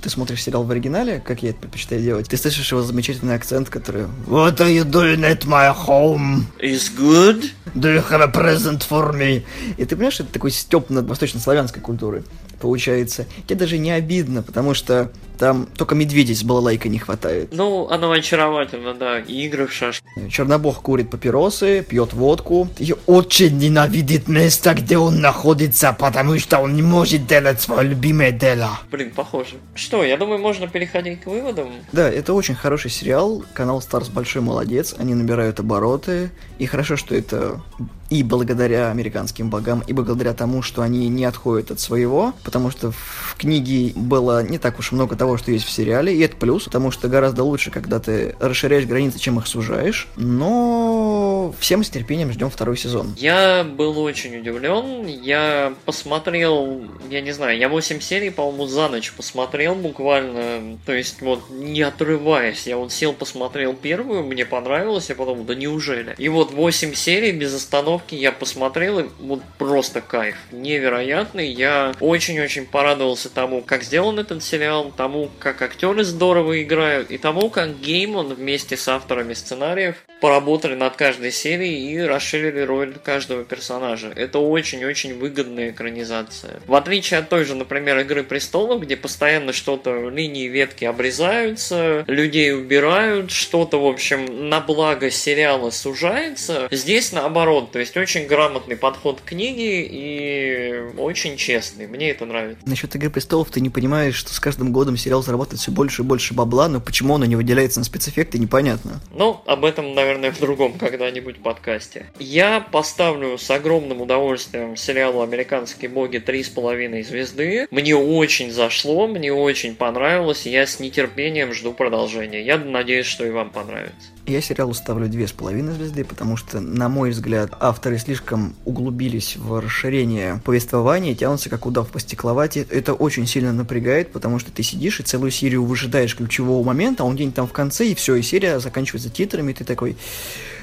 ты 0.01 0.09
смотришь 0.09 0.43
сериал 0.43 0.63
в 0.63 0.71
оригинале, 0.71 1.21
как 1.25 1.43
я 1.43 1.49
это 1.49 1.59
предпочитаю 1.59 2.01
делать, 2.01 2.29
ты 2.29 2.37
слышишь 2.37 2.71
его 2.71 2.81
замечательный 2.81 3.35
акцент, 3.35 3.69
который 3.69 4.05
What 4.27 4.57
are 4.57 4.71
you 4.71 4.85
doing 4.85 5.21
at 5.21 5.45
my 5.45 5.75
home? 5.75 6.43
Is 6.59 6.89
good? 6.97 7.51
Do 7.75 7.93
you 7.93 8.03
have 8.09 8.21
a 8.21 8.31
present 8.31 8.87
for 8.89 9.13
me? 9.13 9.43
И 9.77 9.85
ты 9.85 9.95
понимаешь, 9.95 10.19
это 10.19 10.31
такой 10.31 10.51
степ 10.51 10.89
над 10.89 11.07
восточнославянской 11.07 11.81
культурой 11.81 12.23
получается. 12.59 13.25
Тебе 13.47 13.59
даже 13.59 13.77
не 13.77 13.91
обидно, 13.91 14.43
потому 14.43 14.73
что 14.73 15.11
Там 15.39 15.67
только 15.77 15.95
медведей 15.95 16.35
с 16.35 16.43
балалайкой 16.43 16.91
не 16.91 16.99
хватает. 16.99 17.49
Ну, 17.53 17.87
оно 17.89 18.11
очаровательно, 18.11 18.93
да. 18.93 19.19
И 19.19 19.45
игры 19.45 19.67
в 19.67 19.73
шашки. 19.73 20.03
Чернобог 20.29 20.81
курит 20.81 21.09
папиросы, 21.09 21.81
пьет 21.81 22.11
водку 22.13 22.67
и 22.77 22.93
очень 23.05 23.57
ненавидит 23.57 24.27
место, 24.27 24.73
где 24.73 24.97
он 24.97 25.21
находится, 25.21 25.95
потому 25.97 26.37
что 26.39 26.59
он 26.59 26.75
не 26.75 26.81
может 26.81 27.25
делать 27.25 27.61
свое 27.61 27.87
любимое 27.87 28.31
дело. 28.31 28.79
Блин, 28.91 29.11
похоже. 29.15 29.55
Что, 29.75 30.03
я 30.03 30.17
думаю, 30.17 30.39
можно 30.39 30.67
переходить 30.67 31.21
к 31.21 31.27
выводам. 31.27 31.69
Да, 31.93 32.09
это 32.09 32.33
очень 32.33 32.55
хороший 32.55 32.91
сериал. 32.91 33.43
Канал 33.53 33.81
Старс 33.81 34.09
большой 34.09 34.41
молодец. 34.41 34.93
Они 34.97 35.13
набирают 35.13 35.61
обороты. 35.61 36.31
И 36.57 36.65
хорошо, 36.65 36.97
что 36.97 37.15
это 37.15 37.61
и 38.09 38.23
благодаря 38.23 38.89
американским 38.89 39.49
богам, 39.49 39.83
и 39.85 39.93
благодаря 39.93 40.33
тому, 40.33 40.61
что 40.61 40.81
они 40.81 41.07
не 41.09 41.25
отходят 41.25 41.71
от 41.71 41.79
своего, 41.79 42.33
потому 42.43 42.71
что 42.71 42.91
в 42.91 43.35
книге 43.37 43.93
было 43.95 44.43
не 44.43 44.57
так 44.57 44.79
уж 44.79 44.91
много 44.91 45.15
того, 45.15 45.37
что 45.37 45.51
есть 45.51 45.65
в 45.65 45.71
сериале, 45.71 46.15
и 46.15 46.21
это 46.21 46.35
плюс, 46.35 46.65
потому 46.65 46.91
что 46.91 47.07
гораздо 47.07 47.43
лучше, 47.43 47.71
когда 47.71 47.99
ты 47.99 48.35
расширяешь 48.39 48.85
границы, 48.85 49.19
чем 49.19 49.39
их 49.39 49.47
сужаешь, 49.47 50.07
но 50.15 51.53
всем 51.59 51.83
с 51.83 51.89
терпением 51.89 52.31
ждем 52.31 52.49
второй 52.49 52.77
сезон. 52.77 53.13
Я 53.17 53.63
был 53.63 53.99
очень 53.99 54.37
удивлен, 54.37 55.05
я 55.05 55.73
посмотрел, 55.85 56.83
я 57.09 57.21
не 57.21 57.31
знаю, 57.31 57.57
я 57.57 57.69
8 57.69 57.99
серий, 57.99 58.29
по-моему, 58.29 58.65
за 58.65 58.89
ночь 58.89 59.11
посмотрел 59.11 59.75
буквально, 59.75 60.77
то 60.85 60.93
есть 60.93 61.21
вот 61.21 61.49
не 61.49 61.81
отрываясь, 61.81 62.65
я 62.65 62.77
вот 62.77 62.91
сел, 62.91 63.13
посмотрел 63.13 63.73
первую, 63.73 64.23
мне 64.23 64.45
понравилось, 64.45 65.09
я 65.09 65.15
подумал, 65.15 65.43
да 65.43 65.55
неужели? 65.55 66.15
И 66.17 66.29
вот 66.29 66.51
8 66.51 66.93
серий 66.93 67.31
без 67.31 67.53
остановки 67.53 67.98
постановки 67.99 68.15
я 68.15 68.31
посмотрел, 68.31 68.99
и 68.99 69.05
вот 69.19 69.41
просто 69.57 70.01
кайф. 70.01 70.35
Невероятный. 70.51 71.51
Я 71.51 71.93
очень-очень 71.99 72.65
порадовался 72.65 73.29
тому, 73.29 73.61
как 73.61 73.83
сделан 73.83 74.19
этот 74.19 74.43
сериал, 74.43 74.91
тому, 74.95 75.29
как 75.39 75.61
актеры 75.61 76.03
здорово 76.03 76.61
играют, 76.61 77.11
и 77.11 77.17
тому, 77.17 77.49
как 77.49 77.79
Геймон 77.79 78.33
вместе 78.33 78.77
с 78.77 78.87
авторами 78.87 79.33
сценариев 79.33 79.95
поработали 80.19 80.75
над 80.75 80.95
каждой 80.95 81.31
серией 81.31 81.93
и 81.93 81.99
расширили 81.99 82.61
роль 82.61 82.93
каждого 83.03 83.43
персонажа. 83.43 84.11
Это 84.15 84.39
очень-очень 84.39 85.17
выгодная 85.17 85.71
экранизация. 85.71 86.59
В 86.65 86.75
отличие 86.75 87.19
от 87.19 87.29
той 87.29 87.45
же, 87.45 87.55
например, 87.55 87.99
Игры 87.99 88.23
престолов, 88.23 88.81
где 88.81 88.95
постоянно 88.95 89.53
что-то, 89.53 90.09
линии 90.09 90.47
ветки 90.47 90.85
обрезаются, 90.85 92.03
людей 92.07 92.53
убирают, 92.53 93.31
что-то, 93.31 93.81
в 93.81 93.85
общем, 93.85 94.49
на 94.49 94.59
благо 94.59 95.09
сериала 95.09 95.69
сужается, 95.69 96.67
здесь 96.71 97.11
наоборот, 97.11 97.71
то 97.71 97.79
есть 97.79 97.95
очень 97.97 98.27
грамотный 98.27 98.77
подход 98.77 99.21
к 99.21 99.29
книге 99.29 99.83
и 99.83 100.81
очень 100.97 101.37
честный. 101.37 101.87
Мне 101.87 102.11
это 102.11 102.25
нравится. 102.25 102.61
Насчет 102.65 102.95
Игры 102.95 103.09
престолов 103.09 103.49
ты 103.51 103.61
не 103.61 103.69
понимаешь, 103.69 104.15
что 104.15 104.33
с 104.33 104.39
каждым 104.39 104.71
годом 104.71 104.97
сериал 104.97 105.23
зарабатывает 105.23 105.61
все 105.61 105.71
больше 105.71 106.01
и 106.01 106.05
больше 106.05 106.33
бабла, 106.33 106.67
но 106.67 106.79
почему 106.79 107.13
он 107.13 107.23
не 107.23 107.35
выделяется 107.35 107.79
на 107.79 107.85
спецэффекты, 107.85 108.39
непонятно. 108.39 109.01
Ну, 109.13 109.41
об 109.45 109.65
этом, 109.65 109.93
наверное, 109.93 110.08
наверное, 110.09 110.31
в 110.31 110.39
другом 110.39 110.73
когда-нибудь 110.73 111.37
подкасте. 111.37 112.07
Я 112.17 112.61
поставлю 112.61 113.37
с 113.37 113.49
огромным 113.51 114.01
удовольствием 114.01 114.75
сериалу 114.75 115.21
«Американские 115.21 115.89
боги» 115.89 116.17
три 116.17 116.43
с 116.43 116.49
половиной 116.49 117.03
звезды. 117.03 117.67
Мне 117.69 117.95
очень 117.95 118.51
зашло, 118.51 119.07
мне 119.07 119.31
очень 119.31 119.75
понравилось, 119.75 120.47
я 120.47 120.65
с 120.65 120.79
нетерпением 120.79 121.53
жду 121.53 121.73
продолжения. 121.73 122.43
Я 122.43 122.57
надеюсь, 122.57 123.05
что 123.05 123.25
и 123.25 123.29
вам 123.29 123.51
понравится. 123.51 124.09
Я 124.29 124.41
сериалу 124.41 124.75
ставлю 124.75 125.09
две 125.09 125.25
с 125.25 125.31
половиной 125.31 125.73
звезды, 125.73 126.03
потому 126.05 126.37
что, 126.37 126.59
на 126.59 126.87
мой 126.87 127.09
взгляд, 127.09 127.51
авторы 127.59 127.97
слишком 127.97 128.53
углубились 128.63 129.35
в 129.35 129.59
расширение 129.59 130.39
повествования, 130.45 131.15
тянутся 131.15 131.49
как 131.49 131.65
удав 131.65 131.89
по 131.89 131.99
стекловате. 131.99 132.67
Это 132.69 132.93
очень 132.93 133.25
сильно 133.25 133.53
напрягает, 133.53 134.11
потому 134.11 134.37
что 134.37 134.51
ты 134.51 134.61
сидишь 134.61 134.99
и 134.99 135.03
целую 135.03 135.31
серию 135.31 135.65
выжидаешь 135.65 136.15
ключевого 136.15 136.63
момента, 136.63 137.01
а 137.01 137.07
он 137.07 137.15
день 137.15 137.31
там 137.31 137.47
в 137.47 137.53
конце, 137.53 137.87
и 137.87 137.95
все, 137.95 138.17
и 138.17 138.21
серия 138.21 138.59
заканчивается 138.59 139.09
титрами, 139.09 139.49
и 139.49 139.55
ты 139.55 139.63
такой, 139.63 139.97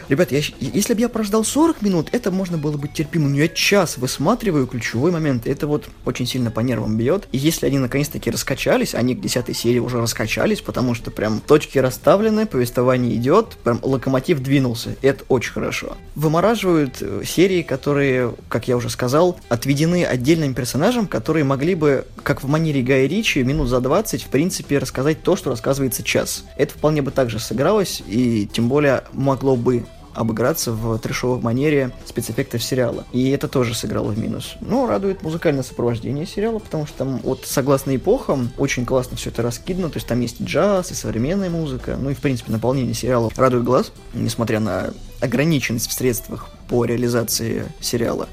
Ребят, 0.09 0.31
я, 0.31 0.40
если 0.61 0.95
бы 0.95 1.01
я 1.01 1.09
прождал 1.09 1.45
40 1.45 1.83
минут, 1.83 2.09
это 2.12 2.31
можно 2.31 2.59
было 2.59 2.77
быть 2.77 2.92
терпимо, 2.92 3.29
но 3.29 3.37
я 3.37 3.49
час 3.49 3.99
высматриваю 3.99 4.66
ключевой 4.69 5.11
момент, 5.11 5.47
это 5.47 5.66
вот 5.66 5.88
очень 6.05 6.27
сильно 6.27 6.53
по 6.53 6.61
нервам 6.61 6.97
бьет. 6.97 7.27
И 7.33 7.38
если 7.38 7.66
они 7.66 7.79
наконец-таки 7.79 8.31
раскачались, 8.31 8.95
они 8.95 9.16
к 9.16 9.21
10 9.21 9.57
серии 9.57 9.81
уже 9.81 10.01
раскачались, 10.01 10.61
потому 10.61 10.95
что 10.95 11.11
прям 11.11 11.40
точки 11.40 11.79
расставлены, 11.79 12.47
повествование 12.47 13.16
идет, 13.16 13.57
прям 13.64 13.81
локомотив 13.83 14.40
двинулся, 14.40 14.95
это 15.03 15.25
очень 15.29 15.53
хорошо. 15.53 15.97
Вымораживают 16.14 16.99
э, 17.01 17.23
серии, 17.27 17.62
которые, 17.62 18.33
как 18.49 18.69
я 18.69 18.77
уже 18.77 18.90
сказал, 18.90 19.40
отведены 19.49 20.05
отдельным 20.05 20.55
персонажам, 20.55 21.09
которые 21.09 21.45
могли 21.45 21.75
бы, 21.75 22.05
как 22.23 22.45
в 22.45 22.49
манере 22.49 22.83
Гая 22.83 23.07
Ричи, 23.07 23.42
минут 23.42 23.69
за 23.69 23.81
20, 23.81 24.23
в 24.23 24.29
принципе, 24.29 24.79
рассказать 24.79 25.23
то, 25.23 25.35
что 25.35 25.51
рассказывается 25.51 26.05
час. 26.05 26.45
Это 26.57 26.73
вполне 26.75 27.03
бы 27.03 27.11
также 27.11 27.40
сыгралось, 27.40 28.03
и 28.07 28.49
тем 28.53 28.69
более 28.69 29.03
могло 29.12 29.57
бы 29.57 29.85
обыграться 30.16 30.72
в 30.72 30.98
трешовой 30.98 31.40
манере 31.40 31.92
спецэффектов 32.07 32.62
сериала. 32.62 33.05
И 33.12 33.31
это 33.31 33.48
тоже 33.48 33.74
сыграло 33.74 34.11
в 34.11 34.18
минус. 34.18 34.57
Но 34.61 34.87
радует 34.87 35.22
музыкальное 35.22 35.62
сопровождение 35.62 36.26
сериала, 36.26 36.59
потому 36.59 36.87
что 36.87 36.98
там 36.98 37.18
вот 37.18 37.44
согласно 37.44 37.94
эпохам 37.94 38.50
очень 38.59 38.87
классно 38.87 39.16
все 39.16 39.31
это 39.31 39.42
раскидано, 39.42 39.90
то 39.90 39.98
есть 39.98 40.07
там 40.07 40.20
есть 40.20 40.40
и 40.40 40.44
джаз, 40.44 40.90
и 40.90 40.94
современная 40.94 41.50
музыка, 41.50 41.96
ну 42.00 42.11
и 42.11 42.14
в 42.14 42.18
принципе 42.18 42.50
наполнение 42.50 42.94
сериала 42.94 43.31
радует 43.37 43.64
глаз, 43.64 43.92
несмотря 44.14 44.61
на 44.61 44.90
ограниченность 45.20 45.88
в 45.88 45.92
средствах 45.92 46.50
по 46.68 46.85
реализации 46.85 47.64
сериала. 47.81 48.29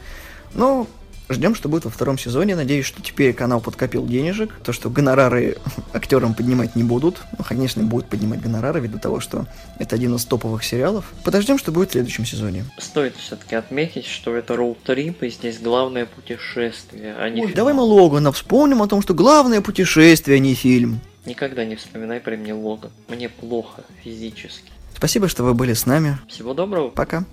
Но 0.54 0.88
Ждем, 1.34 1.56
что 1.56 1.70
будет 1.70 1.86
во 1.86 1.92
втором 1.92 2.18
сезоне. 2.18 2.56
Надеюсь, 2.56 2.86
что 2.86 3.02
теперь 3.02 3.34
канал 3.34 3.60
подкопил 3.62 4.06
денежек. 4.06 4.52
То, 4.64 4.72
что 4.74 4.90
гонорары 4.90 5.58
актерам 5.94 6.34
поднимать 6.34 6.76
не 6.76 6.84
будут. 6.84 7.22
Ну, 7.38 7.44
конечно, 7.44 7.84
будут 7.84 8.08
поднимать 8.08 8.42
гонорары 8.42 8.80
ввиду 8.80 9.00
того, 9.00 9.20
что 9.20 9.46
это 9.80 9.96
один 9.96 10.16
из 10.16 10.26
топовых 10.26 10.64
сериалов. 10.64 11.12
Подождем, 11.24 11.58
что 11.58 11.72
будет 11.72 11.90
в 11.90 11.92
следующем 11.94 12.26
сезоне. 12.26 12.66
Стоит 12.78 13.16
все-таки 13.18 13.56
отметить, 13.56 14.06
что 14.06 14.36
это 14.36 14.56
роуд-трип, 14.56 15.24
и 15.24 15.30
здесь 15.30 15.60
главное 15.60 16.06
путешествие, 16.06 17.16
а 17.18 17.30
не 17.30 17.42
Ой, 17.42 17.48
фильм. 17.48 17.56
давай 17.56 17.74
мы 17.74 17.84
Логана 17.84 18.32
вспомним 18.32 18.82
о 18.82 18.88
том, 18.88 19.02
что 19.02 19.14
главное 19.14 19.62
путешествие, 19.62 20.38
а 20.38 20.40
не 20.40 20.54
фильм. 20.54 21.00
Никогда 21.26 21.64
не 21.66 21.76
вспоминай 21.76 22.20
при 22.20 22.36
мне 22.36 22.54
Логан. 22.54 22.92
Мне 23.08 23.30
плохо 23.30 23.84
физически. 24.04 24.72
Спасибо, 24.96 25.28
что 25.28 25.44
вы 25.44 25.54
были 25.54 25.74
с 25.74 25.86
нами. 25.86 26.18
Всего 26.28 26.54
доброго. 26.54 26.90
Пока. 26.90 27.26